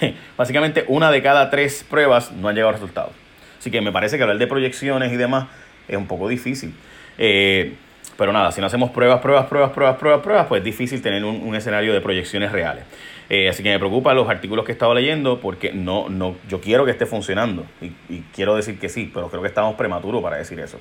Básicamente, 0.36 0.84
una 0.88 1.10
de 1.10 1.22
cada 1.22 1.48
tres 1.48 1.86
pruebas 1.88 2.32
no 2.32 2.48
han 2.48 2.54
llegado 2.54 2.70
a 2.70 2.72
resultados. 2.72 3.12
Así 3.58 3.70
que 3.70 3.80
me 3.80 3.92
parece 3.92 4.16
que 4.16 4.22
hablar 4.22 4.38
de 4.38 4.46
proyecciones 4.46 5.12
y 5.12 5.16
demás 5.16 5.46
es 5.90 5.96
un 5.96 6.06
poco 6.06 6.28
difícil. 6.28 6.72
Eh, 7.18 7.74
pero 8.16 8.32
nada, 8.32 8.52
si 8.52 8.60
no 8.60 8.66
hacemos 8.66 8.90
pruebas, 8.90 9.20
pruebas, 9.20 9.46
pruebas, 9.46 9.72
pruebas, 9.72 9.96
pruebas, 9.96 10.22
pruebas, 10.22 10.46
pues 10.46 10.60
es 10.60 10.64
difícil 10.64 11.02
tener 11.02 11.24
un, 11.24 11.54
escenario 11.54 11.92
de 11.92 12.00
proyecciones 12.00 12.52
reales. 12.52 12.84
Eh, 13.28 13.48
así 13.48 13.62
que 13.62 13.70
me 13.70 13.78
preocupan 13.78 14.16
los 14.16 14.28
artículos 14.28 14.64
que 14.64 14.72
he 14.72 14.74
estado 14.74 14.92
leyendo 14.92 15.40
porque 15.40 15.72
no, 15.72 16.08
no, 16.08 16.36
yo 16.48 16.60
quiero 16.60 16.84
que 16.84 16.90
esté 16.90 17.06
funcionando 17.06 17.64
y, 17.80 18.20
quiero 18.34 18.56
decir 18.56 18.78
que 18.78 18.88
sí, 18.88 19.10
pero 19.12 19.28
creo 19.28 19.40
que 19.40 19.48
estamos 19.48 19.74
prematuros 19.76 20.22
para 20.22 20.36
decir 20.36 20.58
eso. 20.60 20.78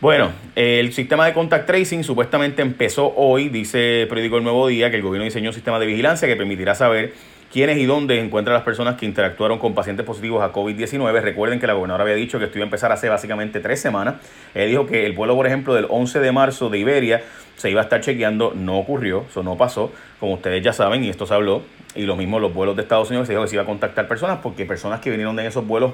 Bueno, 0.00 0.30
el 0.54 0.92
sistema 0.92 1.24
de 1.24 1.32
contact 1.32 1.66
tracing 1.66 2.04
supuestamente 2.04 2.60
empezó 2.60 3.14
hoy, 3.16 3.48
dice 3.48 4.06
Periódico 4.08 4.36
El 4.36 4.44
Nuevo 4.44 4.68
Día, 4.68 4.90
que 4.90 4.96
el 4.96 5.02
gobierno 5.02 5.24
diseñó 5.24 5.48
un 5.50 5.54
sistema 5.54 5.80
de 5.80 5.86
vigilancia 5.86 6.28
que 6.28 6.36
permitirá 6.36 6.74
saber 6.74 7.14
quiénes 7.56 7.78
y 7.78 7.86
dónde 7.86 8.20
encuentran 8.20 8.52
las 8.52 8.64
personas 8.64 8.96
que 8.96 9.06
interactuaron 9.06 9.58
con 9.58 9.74
pacientes 9.74 10.04
positivos 10.04 10.42
a 10.42 10.52
COVID-19. 10.52 11.22
Recuerden 11.22 11.58
que 11.58 11.66
la 11.66 11.72
gobernadora 11.72 12.04
había 12.04 12.14
dicho 12.14 12.38
que 12.38 12.44
esto 12.44 12.58
iba 12.58 12.64
a 12.64 12.66
empezar 12.66 12.92
hace 12.92 13.08
básicamente 13.08 13.60
tres 13.60 13.80
semanas. 13.80 14.16
Ella 14.54 14.66
dijo 14.66 14.86
que 14.86 15.06
el 15.06 15.12
vuelo, 15.12 15.34
por 15.34 15.46
ejemplo, 15.46 15.72
del 15.72 15.86
11 15.88 16.20
de 16.20 16.32
marzo 16.32 16.68
de 16.68 16.76
Iberia 16.76 17.22
se 17.56 17.70
iba 17.70 17.80
a 17.80 17.84
estar 17.84 18.02
chequeando, 18.02 18.52
no 18.54 18.76
ocurrió, 18.76 19.24
eso 19.26 19.42
no 19.42 19.56
pasó, 19.56 19.90
como 20.20 20.34
ustedes 20.34 20.62
ya 20.62 20.74
saben, 20.74 21.02
y 21.02 21.08
esto 21.08 21.24
se 21.24 21.32
habló. 21.32 21.62
Y 21.94 22.02
lo 22.02 22.14
mismo 22.14 22.38
los 22.40 22.52
vuelos 22.52 22.76
de 22.76 22.82
Estados 22.82 23.08
Unidos, 23.08 23.26
se 23.26 23.32
dijo 23.32 23.44
que 23.44 23.48
se 23.48 23.54
iba 23.54 23.62
a 23.62 23.66
contactar 23.66 24.06
personas 24.06 24.40
porque 24.42 24.66
personas 24.66 25.00
que 25.00 25.08
vinieron 25.08 25.34
de 25.34 25.46
esos 25.46 25.66
vuelos 25.66 25.92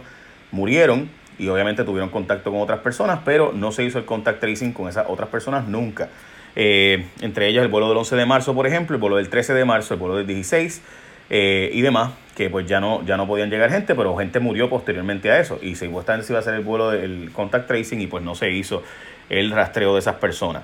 murieron 0.50 1.10
y 1.38 1.46
obviamente 1.46 1.84
tuvieron 1.84 2.10
contacto 2.10 2.50
con 2.50 2.60
otras 2.60 2.80
personas, 2.80 3.20
pero 3.24 3.52
no 3.54 3.70
se 3.70 3.84
hizo 3.84 4.00
el 4.00 4.04
contact 4.04 4.40
tracing 4.40 4.72
con 4.72 4.88
esas 4.88 5.06
otras 5.08 5.28
personas 5.28 5.68
nunca. 5.68 6.08
Eh, 6.56 7.06
entre 7.20 7.46
ellas 7.46 7.62
el 7.62 7.68
vuelo 7.68 7.88
del 7.88 7.98
11 7.98 8.16
de 8.16 8.26
marzo, 8.26 8.52
por 8.52 8.66
ejemplo, 8.66 8.96
el 8.96 9.00
vuelo 9.00 9.14
del 9.14 9.28
13 9.28 9.54
de 9.54 9.64
marzo, 9.64 9.94
el 9.94 10.00
vuelo 10.00 10.16
del 10.16 10.26
16 10.26 10.82
eh, 11.30 11.70
y 11.72 11.80
demás, 11.82 12.12
que 12.36 12.50
pues 12.50 12.66
ya 12.66 12.80
no, 12.80 13.04
ya 13.04 13.16
no 13.16 13.26
podían 13.26 13.50
llegar 13.50 13.70
gente, 13.70 13.94
pero 13.94 14.16
gente 14.16 14.40
murió 14.40 14.68
posteriormente 14.68 15.30
a 15.30 15.38
eso. 15.38 15.58
Y 15.62 15.74
supuestamente 15.74 16.26
se 16.26 16.32
iba 16.32 16.38
a 16.38 16.42
hacer 16.42 16.54
el 16.54 16.62
vuelo 16.62 16.90
del 16.90 17.30
contact 17.32 17.68
tracing 17.68 18.00
y 18.00 18.06
pues 18.06 18.22
no 18.22 18.34
se 18.34 18.50
hizo 18.50 18.82
el 19.28 19.50
rastreo 19.50 19.94
de 19.94 20.00
esas 20.00 20.16
personas. 20.16 20.62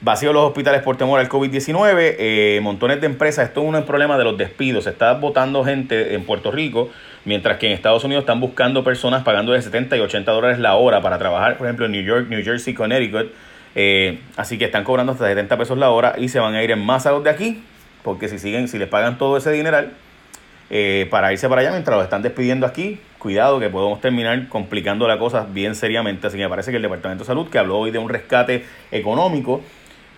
Vacío 0.00 0.32
los 0.34 0.44
hospitales 0.44 0.82
por 0.82 0.98
temor 0.98 1.20
al 1.20 1.28
COVID-19, 1.28 2.16
eh, 2.18 2.60
montones 2.62 3.00
de 3.00 3.06
empresas, 3.06 3.48
esto 3.48 3.62
es 3.62 3.66
un 3.66 3.82
problema 3.86 4.18
de 4.18 4.24
los 4.24 4.36
despidos, 4.36 4.84
se 4.84 4.90
está 4.90 5.14
votando 5.14 5.64
gente 5.64 6.14
en 6.14 6.24
Puerto 6.24 6.50
Rico, 6.50 6.90
mientras 7.24 7.56
que 7.56 7.68
en 7.68 7.72
Estados 7.72 8.04
Unidos 8.04 8.22
están 8.22 8.38
buscando 8.38 8.84
personas 8.84 9.24
pagando 9.24 9.52
de 9.52 9.62
70 9.62 9.96
y 9.96 10.00
80 10.00 10.30
dólares 10.32 10.58
la 10.58 10.74
hora 10.74 11.00
para 11.00 11.18
trabajar, 11.18 11.56
por 11.56 11.66
ejemplo, 11.66 11.86
en 11.86 11.92
New 11.92 12.02
York, 12.02 12.26
New 12.28 12.44
Jersey, 12.44 12.74
Connecticut, 12.74 13.32
eh, 13.74 14.18
así 14.36 14.58
que 14.58 14.66
están 14.66 14.84
cobrando 14.84 15.12
hasta 15.12 15.26
70 15.26 15.56
pesos 15.56 15.78
la 15.78 15.88
hora 15.88 16.14
y 16.18 16.28
se 16.28 16.40
van 16.40 16.54
a 16.54 16.62
ir 16.62 16.72
en 16.72 16.84
más 16.84 17.06
a 17.06 17.12
los 17.12 17.24
de 17.24 17.30
aquí, 17.30 17.62
porque 18.06 18.28
si 18.28 18.38
siguen, 18.38 18.68
si 18.68 18.78
les 18.78 18.86
pagan 18.86 19.18
todo 19.18 19.36
ese 19.36 19.50
dineral 19.50 19.92
eh, 20.70 21.08
para 21.10 21.32
irse 21.32 21.48
para 21.48 21.62
allá 21.62 21.72
mientras 21.72 21.96
los 21.96 22.04
están 22.04 22.22
despidiendo 22.22 22.64
aquí, 22.64 23.00
cuidado 23.18 23.58
que 23.58 23.68
podemos 23.68 24.00
terminar 24.00 24.48
complicando 24.48 25.08
la 25.08 25.18
cosa 25.18 25.44
bien 25.50 25.74
seriamente. 25.74 26.28
Así 26.28 26.36
que 26.36 26.44
me 26.44 26.48
parece 26.48 26.70
que 26.70 26.76
el 26.76 26.84
Departamento 26.84 27.24
de 27.24 27.26
Salud, 27.26 27.48
que 27.48 27.58
habló 27.58 27.78
hoy 27.78 27.90
de 27.90 27.98
un 27.98 28.08
rescate 28.08 28.64
económico, 28.92 29.60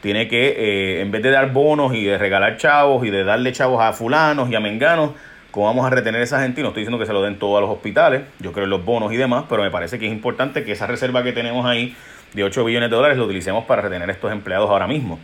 tiene 0.03 0.29
que, 0.29 0.49
eh, 0.49 1.01
en 1.01 1.11
vez 1.11 1.23
de 1.23 1.31
dar 1.31 1.51
bonos 1.51 1.95
y 1.95 2.05
de 2.05 2.19
regalar 2.19 2.59
chavos 2.59 3.07
y 3.07 3.11
de 3.11 3.25
darle 3.25 3.53
chavos 3.53 3.83
a 3.83 3.95
fulanos 3.95 4.51
y 4.51 4.55
a 4.55 4.61
menganos, 4.61 5.13
¿cómo 5.51 5.65
vamos 5.65 5.87
a 5.87 5.89
retener 5.89 6.21
a 6.21 6.25
esa 6.25 6.43
gente? 6.43 6.61
No 6.61 6.69
estoy 6.69 6.83
diciendo 6.83 6.99
que 6.99 7.07
se 7.07 7.15
lo 7.15 7.23
den 7.23 7.39
todo 7.39 7.57
a 7.57 7.63
los 7.63 7.71
hospitales, 7.71 8.21
yo 8.39 8.53
creo 8.53 8.65
en 8.65 8.71
los 8.71 8.85
bonos 8.85 9.15
y 9.15 9.17
demás, 9.17 9.45
pero 9.49 9.63
me 9.63 9.71
parece 9.71 9.99
que 9.99 10.05
es 10.05 10.13
importante 10.13 10.63
que 10.63 10.73
esa 10.73 10.87
reserva 10.87 11.23
que 11.23 11.33
tenemos 11.33 11.65
ahí 11.65 11.97
de 12.35 12.45
8 12.45 12.67
billones 12.67 12.91
de 12.91 12.97
dólares 12.97 13.17
lo 13.17 13.25
utilicemos 13.25 13.65
para 13.65 13.81
retener 13.81 14.11
a 14.11 14.13
estos 14.13 14.31
empleados 14.31 14.69
ahora 14.69 14.87
mismo. 14.87 15.19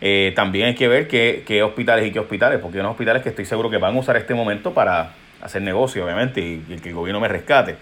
Eh, 0.00 0.32
también 0.36 0.66
hay 0.66 0.74
que 0.74 0.86
ver 0.88 1.08
qué, 1.08 1.62
hospitales 1.62 2.06
y 2.06 2.12
qué 2.12 2.20
hospitales, 2.20 2.60
porque 2.60 2.78
hay 2.78 2.80
unos 2.80 2.92
hospitales 2.92 3.22
que 3.22 3.30
estoy 3.30 3.44
seguro 3.44 3.70
que 3.70 3.78
van 3.78 3.96
a 3.96 3.98
usar 3.98 4.16
este 4.16 4.34
momento 4.34 4.72
para 4.72 5.12
hacer 5.40 5.62
negocio, 5.62 6.04
obviamente, 6.04 6.40
y, 6.40 6.60
que 6.82 6.90
el 6.90 6.94
gobierno 6.94 7.20
me 7.20 7.28
rescate. 7.28 7.76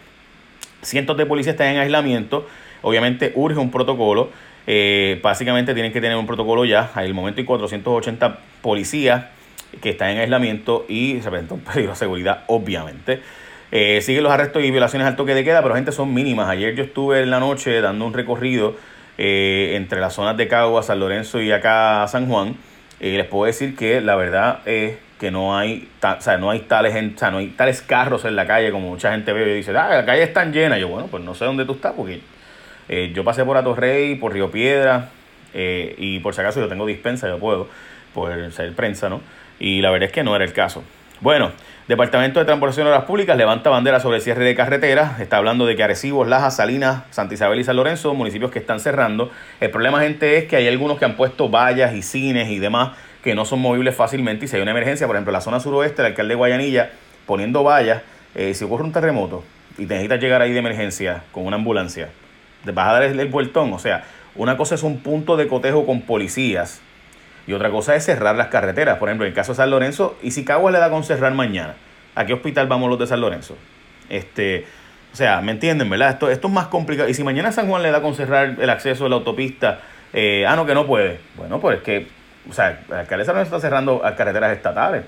Cientos 0.82 1.16
de 1.16 1.26
policías 1.26 1.54
están 1.54 1.68
en 1.68 1.78
aislamiento, 1.78 2.46
obviamente 2.82 3.32
urge 3.34 3.58
un 3.58 3.70
protocolo, 3.70 4.30
eh, 4.66 5.20
básicamente 5.22 5.74
tienen 5.74 5.92
que 5.92 6.00
tener 6.00 6.16
un 6.16 6.26
protocolo 6.26 6.64
ya, 6.64 6.90
al 6.94 7.12
momento 7.14 7.40
hay 7.40 7.44
480 7.44 8.38
policías 8.62 9.26
que 9.80 9.90
están 9.90 10.10
en 10.10 10.18
aislamiento 10.18 10.86
y 10.88 11.20
se 11.20 11.30
presenta 11.30 11.54
un 11.54 11.60
peligro 11.60 11.92
de 11.92 11.98
seguridad, 11.98 12.44
obviamente. 12.46 13.20
Eh, 13.72 14.00
siguen 14.00 14.22
los 14.22 14.32
arrestos 14.32 14.62
y 14.62 14.70
violaciones 14.70 15.06
al 15.08 15.16
toque 15.16 15.34
de 15.34 15.44
queda, 15.44 15.60
pero 15.62 15.74
gente 15.74 15.92
son 15.92 16.14
mínimas. 16.14 16.48
Ayer 16.48 16.74
yo 16.74 16.84
estuve 16.84 17.22
en 17.22 17.30
la 17.30 17.40
noche 17.40 17.80
dando 17.80 18.06
un 18.06 18.14
recorrido 18.14 18.76
eh, 19.18 19.72
entre 19.76 20.00
las 20.00 20.14
zonas 20.14 20.36
de 20.36 20.48
Cagua, 20.48 20.82
San 20.82 21.00
Lorenzo 21.00 21.40
y 21.40 21.52
acá 21.52 22.06
San 22.08 22.28
Juan, 22.28 22.56
eh, 23.00 23.16
les 23.16 23.26
puedo 23.26 23.46
decir 23.46 23.76
que 23.76 24.00
la 24.00 24.16
verdad 24.16 24.60
es 24.66 24.98
que 25.18 25.30
no 25.30 25.56
hay, 25.56 25.88
o 26.02 26.20
sea, 26.20 26.36
no 26.36 26.50
hay 26.50 26.60
tales, 26.60 26.92
o 26.94 27.18
sea, 27.18 27.30
no 27.30 27.38
hay 27.38 27.48
tales 27.48 27.82
carros 27.82 28.24
en 28.24 28.36
la 28.36 28.46
calle 28.46 28.70
como 28.70 28.90
mucha 28.90 29.12
gente 29.12 29.32
ve 29.32 29.50
y 29.50 29.56
dice, 29.56 29.70
ah, 29.76 29.88
la 29.88 30.04
calle 30.04 30.22
está 30.22 30.44
llena. 30.44 30.78
Yo, 30.78 30.88
bueno, 30.88 31.08
pues 31.08 31.22
no 31.22 31.34
sé 31.34 31.44
dónde 31.44 31.64
tú 31.64 31.72
estás, 31.72 31.94
porque 31.96 32.20
eh, 32.88 33.12
yo 33.14 33.24
pasé 33.24 33.44
por 33.44 33.56
Atorrey, 33.56 34.16
por 34.16 34.32
Río 34.32 34.50
Piedra, 34.50 35.10
y 35.54 36.18
por 36.18 36.34
si 36.34 36.42
acaso 36.42 36.60
yo 36.60 36.68
tengo 36.68 36.84
dispensa, 36.84 37.28
yo 37.28 37.38
puedo, 37.38 37.66
por 38.12 38.52
ser 38.52 38.74
prensa, 38.74 39.08
¿no? 39.08 39.22
Y 39.58 39.80
la 39.80 39.90
verdad 39.90 40.08
es 40.08 40.12
que 40.12 40.22
no 40.22 40.36
era 40.36 40.44
el 40.44 40.52
caso. 40.52 40.84
Bueno, 41.22 41.50
Departamento 41.88 42.40
de 42.40 42.44
Transportación 42.44 42.84
de 42.84 42.92
Obras 42.92 43.06
Públicas 43.06 43.34
levanta 43.38 43.70
bandera 43.70 44.00
sobre 44.00 44.16
el 44.16 44.22
cierre 44.22 44.44
de 44.44 44.54
carreteras. 44.54 45.18
Está 45.18 45.38
hablando 45.38 45.64
de 45.64 45.74
que 45.74 45.82
Arecibo, 45.82 46.26
Lajas, 46.26 46.56
Salinas, 46.56 47.04
Santa 47.10 47.32
Isabel 47.32 47.58
y 47.58 47.64
San 47.64 47.76
Lorenzo, 47.76 48.12
municipios 48.12 48.50
que 48.50 48.58
están 48.58 48.80
cerrando. 48.80 49.30
El 49.58 49.70
problema, 49.70 50.02
gente, 50.02 50.36
es 50.36 50.44
que 50.44 50.56
hay 50.56 50.68
algunos 50.68 50.98
que 50.98 51.06
han 51.06 51.16
puesto 51.16 51.48
vallas 51.48 51.94
y 51.94 52.02
cines 52.02 52.50
y 52.50 52.58
demás 52.58 52.98
que 53.24 53.34
no 53.34 53.46
son 53.46 53.60
movibles 53.60 53.94
fácilmente. 53.94 54.44
Y 54.44 54.48
si 54.48 54.56
hay 54.56 54.62
una 54.62 54.72
emergencia, 54.72 55.06
por 55.06 55.16
ejemplo, 55.16 55.30
en 55.30 55.34
la 55.34 55.40
zona 55.40 55.58
suroeste, 55.58 56.02
el 56.02 56.08
alcalde 56.08 56.32
de 56.32 56.36
Guayanilla 56.36 56.90
poniendo 57.24 57.64
vallas, 57.64 58.02
eh, 58.34 58.52
si 58.52 58.64
ocurre 58.64 58.84
un 58.84 58.92
terremoto 58.92 59.42
y 59.78 59.86
necesitas 59.86 60.20
llegar 60.20 60.42
ahí 60.42 60.52
de 60.52 60.58
emergencia 60.58 61.22
con 61.32 61.46
una 61.46 61.56
ambulancia, 61.56 62.10
te 62.62 62.72
vas 62.72 62.88
a 62.88 62.92
dar 62.92 63.04
el, 63.04 63.18
el 63.18 63.28
vueltón. 63.28 63.72
O 63.72 63.78
sea, 63.78 64.04
una 64.34 64.58
cosa 64.58 64.74
es 64.74 64.82
un 64.82 64.98
punto 64.98 65.38
de 65.38 65.48
cotejo 65.48 65.86
con 65.86 66.02
policías 66.02 66.82
y 67.46 67.52
otra 67.52 67.70
cosa 67.70 67.94
es 67.94 68.04
cerrar 68.04 68.36
las 68.36 68.48
carreteras. 68.48 68.98
Por 68.98 69.08
ejemplo, 69.08 69.24
en 69.24 69.30
el 69.30 69.34
caso 69.34 69.52
de 69.52 69.56
San 69.56 69.70
Lorenzo, 69.70 70.16
¿y 70.22 70.32
si 70.32 70.44
Caguas 70.44 70.72
le 70.72 70.80
da 70.80 70.90
con 70.90 71.04
cerrar 71.04 71.32
mañana? 71.34 71.74
¿A 72.14 72.26
qué 72.26 72.32
hospital 72.32 72.66
vamos 72.66 72.88
los 72.90 72.98
de 72.98 73.06
San 73.06 73.20
Lorenzo? 73.20 73.56
Este, 74.08 74.66
o 75.12 75.16
sea, 75.16 75.40
¿me 75.40 75.52
entienden, 75.52 75.88
verdad? 75.88 76.10
Esto, 76.10 76.30
esto 76.30 76.48
es 76.48 76.54
más 76.54 76.66
complicado. 76.66 77.08
Y 77.08 77.14
si 77.14 77.24
mañana 77.24 77.52
San 77.52 77.68
Juan 77.68 77.82
le 77.82 77.90
da 77.90 78.02
con 78.02 78.14
cerrar 78.14 78.56
el 78.60 78.70
acceso 78.70 79.06
a 79.06 79.08
la 79.08 79.16
autopista, 79.16 79.80
eh, 80.12 80.44
ah, 80.46 80.56
no, 80.56 80.66
que 80.66 80.74
no 80.74 80.86
puede. 80.86 81.20
Bueno, 81.36 81.60
pues 81.60 81.78
es 81.78 81.82
que, 81.82 82.06
o 82.48 82.52
sea, 82.52 82.80
el 82.88 82.94
alcalde 82.94 83.24
San 83.24 83.34
Lorenzo 83.34 83.56
está 83.56 83.66
cerrando 83.66 84.02
carreteras 84.16 84.56
estatales. 84.56 85.04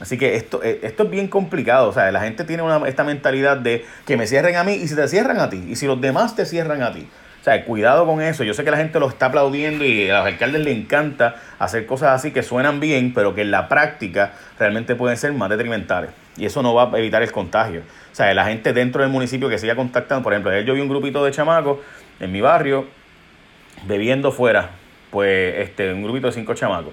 Así 0.00 0.16
que 0.16 0.36
esto, 0.36 0.62
eh, 0.62 0.80
esto 0.82 1.04
es 1.04 1.10
bien 1.10 1.28
complicado. 1.28 1.88
O 1.88 1.92
sea, 1.92 2.10
la 2.12 2.20
gente 2.20 2.44
tiene 2.44 2.62
una, 2.62 2.86
esta 2.88 3.02
mentalidad 3.04 3.56
de 3.56 3.84
que 4.06 4.16
me 4.16 4.26
cierren 4.26 4.56
a 4.56 4.64
mí 4.64 4.74
y 4.74 4.88
si 4.88 4.94
te 4.94 5.08
cierran 5.08 5.40
a 5.40 5.50
ti. 5.50 5.64
Y 5.68 5.76
si 5.76 5.86
los 5.86 6.00
demás 6.00 6.36
te 6.36 6.44
cierran 6.44 6.82
a 6.82 6.92
ti. 6.92 7.08
O 7.40 7.44
sea, 7.44 7.64
cuidado 7.64 8.04
con 8.04 8.20
eso. 8.20 8.44
Yo 8.44 8.52
sé 8.52 8.64
que 8.64 8.70
la 8.70 8.76
gente 8.76 8.98
lo 8.98 9.08
está 9.08 9.26
aplaudiendo 9.26 9.84
y 9.84 10.10
a 10.10 10.18
los 10.18 10.26
alcaldes 10.26 10.62
les 10.62 10.76
encanta 10.76 11.36
hacer 11.58 11.86
cosas 11.86 12.10
así 12.10 12.32
que 12.32 12.42
suenan 12.42 12.80
bien, 12.80 13.14
pero 13.14 13.34
que 13.34 13.42
en 13.42 13.50
la 13.50 13.68
práctica 13.68 14.32
realmente 14.58 14.96
pueden 14.96 15.16
ser 15.16 15.32
más 15.32 15.48
detrimentales. 15.48 16.10
Y 16.36 16.46
eso 16.46 16.62
no 16.62 16.74
va 16.74 16.90
a 16.92 16.98
evitar 16.98 17.22
el 17.22 17.32
contagio. 17.32 17.82
O 18.12 18.14
sea, 18.14 18.32
la 18.34 18.44
gente 18.44 18.72
dentro 18.72 19.02
del 19.02 19.10
municipio 19.10 19.48
que 19.48 19.58
siga 19.58 19.76
contactando, 19.76 20.22
por 20.22 20.32
ejemplo, 20.32 20.50
ayer 20.50 20.64
yo 20.64 20.74
vi 20.74 20.80
un 20.80 20.88
grupito 20.88 21.24
de 21.24 21.30
chamacos 21.30 21.78
en 22.20 22.32
mi 22.32 22.40
barrio 22.40 22.86
bebiendo 23.86 24.32
fuera, 24.32 24.70
pues 25.10 25.54
este, 25.58 25.92
un 25.92 26.02
grupito 26.02 26.26
de 26.26 26.32
cinco 26.32 26.54
chamacos. 26.54 26.92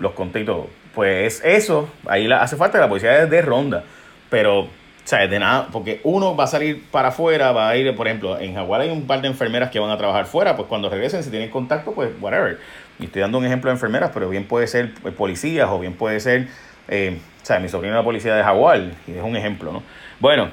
Los 0.00 0.12
conté 0.12 0.40
y 0.40 0.44
todo. 0.44 0.68
Pues 0.94 1.40
eso, 1.44 1.88
ahí 2.06 2.26
la, 2.26 2.42
hace 2.42 2.56
falta 2.56 2.78
que 2.78 2.82
la 2.82 2.88
policía 2.88 3.26
de 3.26 3.42
ronda. 3.42 3.84
Pero 4.28 4.68
o 5.08 5.10
sea, 5.10 5.26
de 5.26 5.38
nada, 5.38 5.68
porque 5.72 6.02
uno 6.04 6.36
va 6.36 6.44
a 6.44 6.46
salir 6.46 6.84
para 6.90 7.08
afuera, 7.08 7.50
va 7.52 7.70
a 7.70 7.76
ir, 7.78 7.96
por 7.96 8.06
ejemplo, 8.06 8.38
en 8.38 8.52
Jaguar 8.52 8.82
hay 8.82 8.90
un 8.90 9.06
par 9.06 9.22
de 9.22 9.28
enfermeras 9.28 9.70
que 9.70 9.78
van 9.78 9.90
a 9.90 9.96
trabajar 9.96 10.26
fuera, 10.26 10.54
pues 10.54 10.68
cuando 10.68 10.90
regresen, 10.90 11.24
si 11.24 11.30
tienen 11.30 11.48
contacto, 11.48 11.92
pues 11.92 12.10
whatever. 12.20 12.58
Y 12.98 13.06
estoy 13.06 13.22
dando 13.22 13.38
un 13.38 13.46
ejemplo 13.46 13.70
de 13.70 13.76
enfermeras, 13.76 14.10
pero 14.12 14.28
bien 14.28 14.44
puede 14.44 14.66
ser 14.66 14.92
eh, 15.06 15.10
policías 15.10 15.66
o 15.70 15.78
bien 15.78 15.94
puede 15.94 16.20
ser, 16.20 16.48
eh, 16.88 17.18
o 17.42 17.46
sea, 17.46 17.58
mi 17.58 17.70
sobrino 17.70 17.94
la 17.94 18.04
policía 18.04 18.34
de 18.34 18.42
Jaguar, 18.42 18.82
y 19.06 19.12
es 19.12 19.22
un 19.22 19.34
ejemplo, 19.34 19.72
¿no? 19.72 19.82
Bueno, 20.20 20.50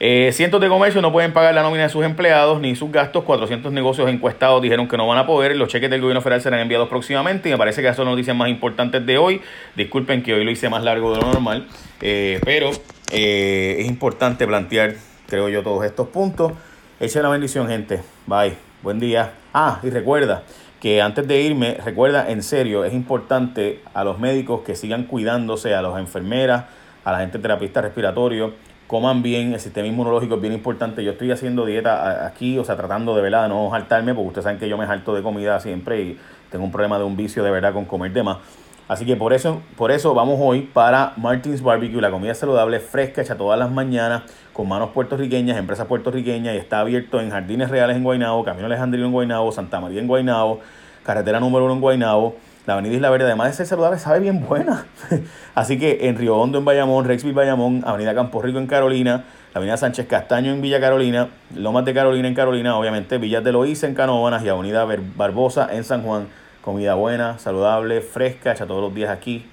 eh, 0.00 0.30
cientos 0.32 0.60
de 0.60 0.68
comercios 0.68 1.00
no 1.02 1.12
pueden 1.12 1.32
pagar 1.32 1.54
la 1.54 1.62
nómina 1.62 1.84
de 1.84 1.88
sus 1.88 2.04
empleados 2.04 2.60
ni 2.60 2.74
sus 2.74 2.90
gastos. 2.90 3.24
400 3.24 3.72
negocios 3.72 4.08
encuestados 4.08 4.60
dijeron 4.60 4.88
que 4.88 4.96
no 4.96 5.06
van 5.06 5.18
a 5.18 5.26
poder. 5.26 5.56
Los 5.56 5.68
cheques 5.68 5.88
del 5.88 6.00
gobierno 6.00 6.20
federal 6.20 6.42
serán 6.42 6.60
enviados 6.60 6.88
próximamente. 6.88 7.48
Y 7.48 7.52
me 7.52 7.58
parece 7.58 7.80
que 7.80 7.86
esas 7.86 7.96
son 7.96 8.06
las 8.06 8.12
noticias 8.12 8.36
más 8.36 8.48
importantes 8.48 9.04
de 9.06 9.18
hoy. 9.18 9.40
Disculpen 9.76 10.22
que 10.22 10.34
hoy 10.34 10.44
lo 10.44 10.50
hice 10.50 10.68
más 10.68 10.82
largo 10.82 11.14
de 11.14 11.20
lo 11.20 11.32
normal. 11.32 11.68
pero 12.00 12.70
eh, 13.12 13.76
es 13.78 13.86
importante 13.86 14.46
plantear, 14.46 14.96
creo 15.28 15.48
yo, 15.48 15.62
todos 15.62 15.84
estos 15.84 16.08
puntos. 16.08 16.52
Echa 17.00 17.22
la 17.22 17.28
bendición, 17.28 17.68
gente. 17.68 18.00
Bye. 18.26 18.54
Buen 18.82 19.00
día. 19.00 19.32
Ah, 19.54 19.80
y 19.82 19.88
recuerda 19.88 20.42
que 20.78 21.00
antes 21.00 21.26
de 21.26 21.40
irme, 21.40 21.78
recuerda, 21.82 22.28
en 22.30 22.42
serio, 22.42 22.84
es 22.84 22.92
importante 22.92 23.80
a 23.94 24.04
los 24.04 24.18
médicos 24.18 24.60
que 24.60 24.76
sigan 24.76 25.04
cuidándose, 25.04 25.74
a 25.74 25.80
las 25.80 25.98
enfermeras, 25.98 26.66
a 27.02 27.12
la 27.12 27.20
gente 27.20 27.38
terapista 27.38 27.80
respiratorio, 27.80 28.52
coman 28.86 29.22
bien, 29.22 29.52
el 29.52 29.60
sistema 29.60 29.86
inmunológico 29.86 30.36
es 30.36 30.40
bien 30.40 30.52
importante. 30.52 31.02
Yo 31.02 31.12
estoy 31.12 31.30
haciendo 31.30 31.64
dieta 31.64 32.26
aquí, 32.26 32.58
o 32.58 32.64
sea, 32.64 32.76
tratando 32.76 33.14
de 33.16 33.22
verdad 33.22 33.44
de 33.44 33.48
no 33.48 33.68
saltarme, 33.70 34.14
porque 34.14 34.28
ustedes 34.28 34.44
saben 34.44 34.58
que 34.58 34.68
yo 34.68 34.76
me 34.76 34.86
salto 34.86 35.14
de 35.14 35.22
comida 35.22 35.58
siempre 35.60 36.02
y 36.02 36.18
tengo 36.50 36.64
un 36.64 36.72
problema 36.72 36.98
de 36.98 37.04
un 37.04 37.16
vicio 37.16 37.42
de 37.42 37.50
verdad 37.50 37.72
con 37.72 37.84
comer 37.84 38.12
de 38.12 38.22
más. 38.22 38.38
Así 38.86 39.06
que 39.06 39.16
por 39.16 39.32
eso, 39.32 39.62
por 39.76 39.90
eso 39.90 40.12
vamos 40.12 40.38
hoy 40.42 40.60
para 40.60 41.14
Martins 41.16 41.62
Barbecue, 41.62 42.02
la 42.02 42.10
comida 42.10 42.34
saludable 42.34 42.80
fresca 42.80 43.22
hecha 43.22 43.34
todas 43.34 43.58
las 43.58 43.70
mañanas 43.70 44.24
con 44.52 44.68
manos 44.68 44.90
puertorriqueñas, 44.90 45.56
empresas 45.56 45.86
puertorriqueñas 45.86 46.54
y 46.54 46.58
está 46.58 46.80
abierto 46.80 47.18
en 47.18 47.30
Jardines 47.30 47.70
Reales 47.70 47.96
en 47.96 48.04
Guaynabo, 48.04 48.44
Camino 48.44 48.66
Alejandrino 48.66 49.06
en 49.06 49.12
Guaynabo, 49.12 49.52
Santa 49.52 49.80
María 49.80 50.00
en 50.00 50.06
Guaynabo, 50.06 50.60
carretera 51.02 51.40
número 51.40 51.64
uno 51.64 51.74
en 51.74 51.80
Guaynabo, 51.80 52.36
la 52.66 52.74
avenida 52.74 52.94
Isla 52.94 53.10
Verde, 53.10 53.26
además 53.26 53.48
de 53.48 53.54
ser 53.54 53.66
saludable, 53.66 53.98
sabe 53.98 54.20
bien 54.20 54.46
buena. 54.46 54.86
Así 55.54 55.78
que 55.78 56.08
en 56.08 56.16
Río 56.16 56.36
Hondo 56.36 56.58
en 56.58 56.64
Bayamón, 56.64 57.04
Rexville 57.04 57.34
Bayamón, 57.34 57.82
avenida 57.86 58.14
Campo 58.14 58.40
Rico 58.40 58.58
en 58.58 58.66
Carolina, 58.66 59.24
avenida 59.52 59.76
Sánchez 59.76 60.06
Castaño 60.06 60.52
en 60.52 60.62
Villa 60.62 60.80
Carolina, 60.80 61.28
Lomas 61.54 61.84
de 61.84 61.92
Carolina 61.92 62.26
en 62.26 62.34
Carolina, 62.34 62.76
obviamente 62.76 63.18
Villas 63.18 63.44
de 63.44 63.52
Loíza 63.52 63.86
en 63.86 63.94
Canóvanas 63.94 64.42
y 64.44 64.48
avenida 64.48 64.86
Barbosa 65.16 65.68
en 65.74 65.84
San 65.84 66.02
Juan 66.02 66.28
comida 66.64 66.94
buena, 66.94 67.38
saludable, 67.38 68.00
fresca, 68.00 68.52
hecha 68.52 68.66
todos 68.66 68.80
los 68.80 68.94
días 68.94 69.10
aquí. 69.10 69.44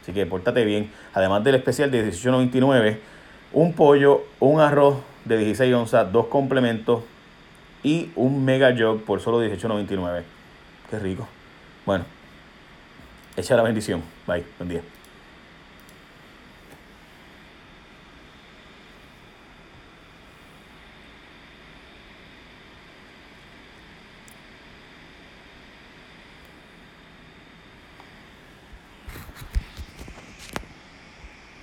Así 0.00 0.12
que 0.12 0.24
pórtate 0.24 0.64
bien. 0.64 0.90
Además 1.12 1.44
del 1.44 1.56
especial 1.56 1.90
de 1.90 2.10
18.99, 2.10 2.98
un 3.52 3.74
pollo, 3.74 4.24
un 4.40 4.60
arroz 4.60 4.96
de 5.26 5.36
16 5.36 5.74
onzas, 5.74 6.10
dos 6.10 6.26
complementos 6.26 7.02
y 7.82 8.10
un 8.16 8.46
mega 8.46 8.74
jog 8.76 9.02
por 9.02 9.20
solo 9.20 9.44
18.99. 9.44 10.22
Qué 10.90 10.98
rico. 10.98 11.28
Bueno, 11.84 12.06
echa 13.36 13.56
la 13.56 13.62
bendición. 13.62 14.02
Bye. 14.26 14.44
Buen 14.58 14.68
día. 14.68 14.82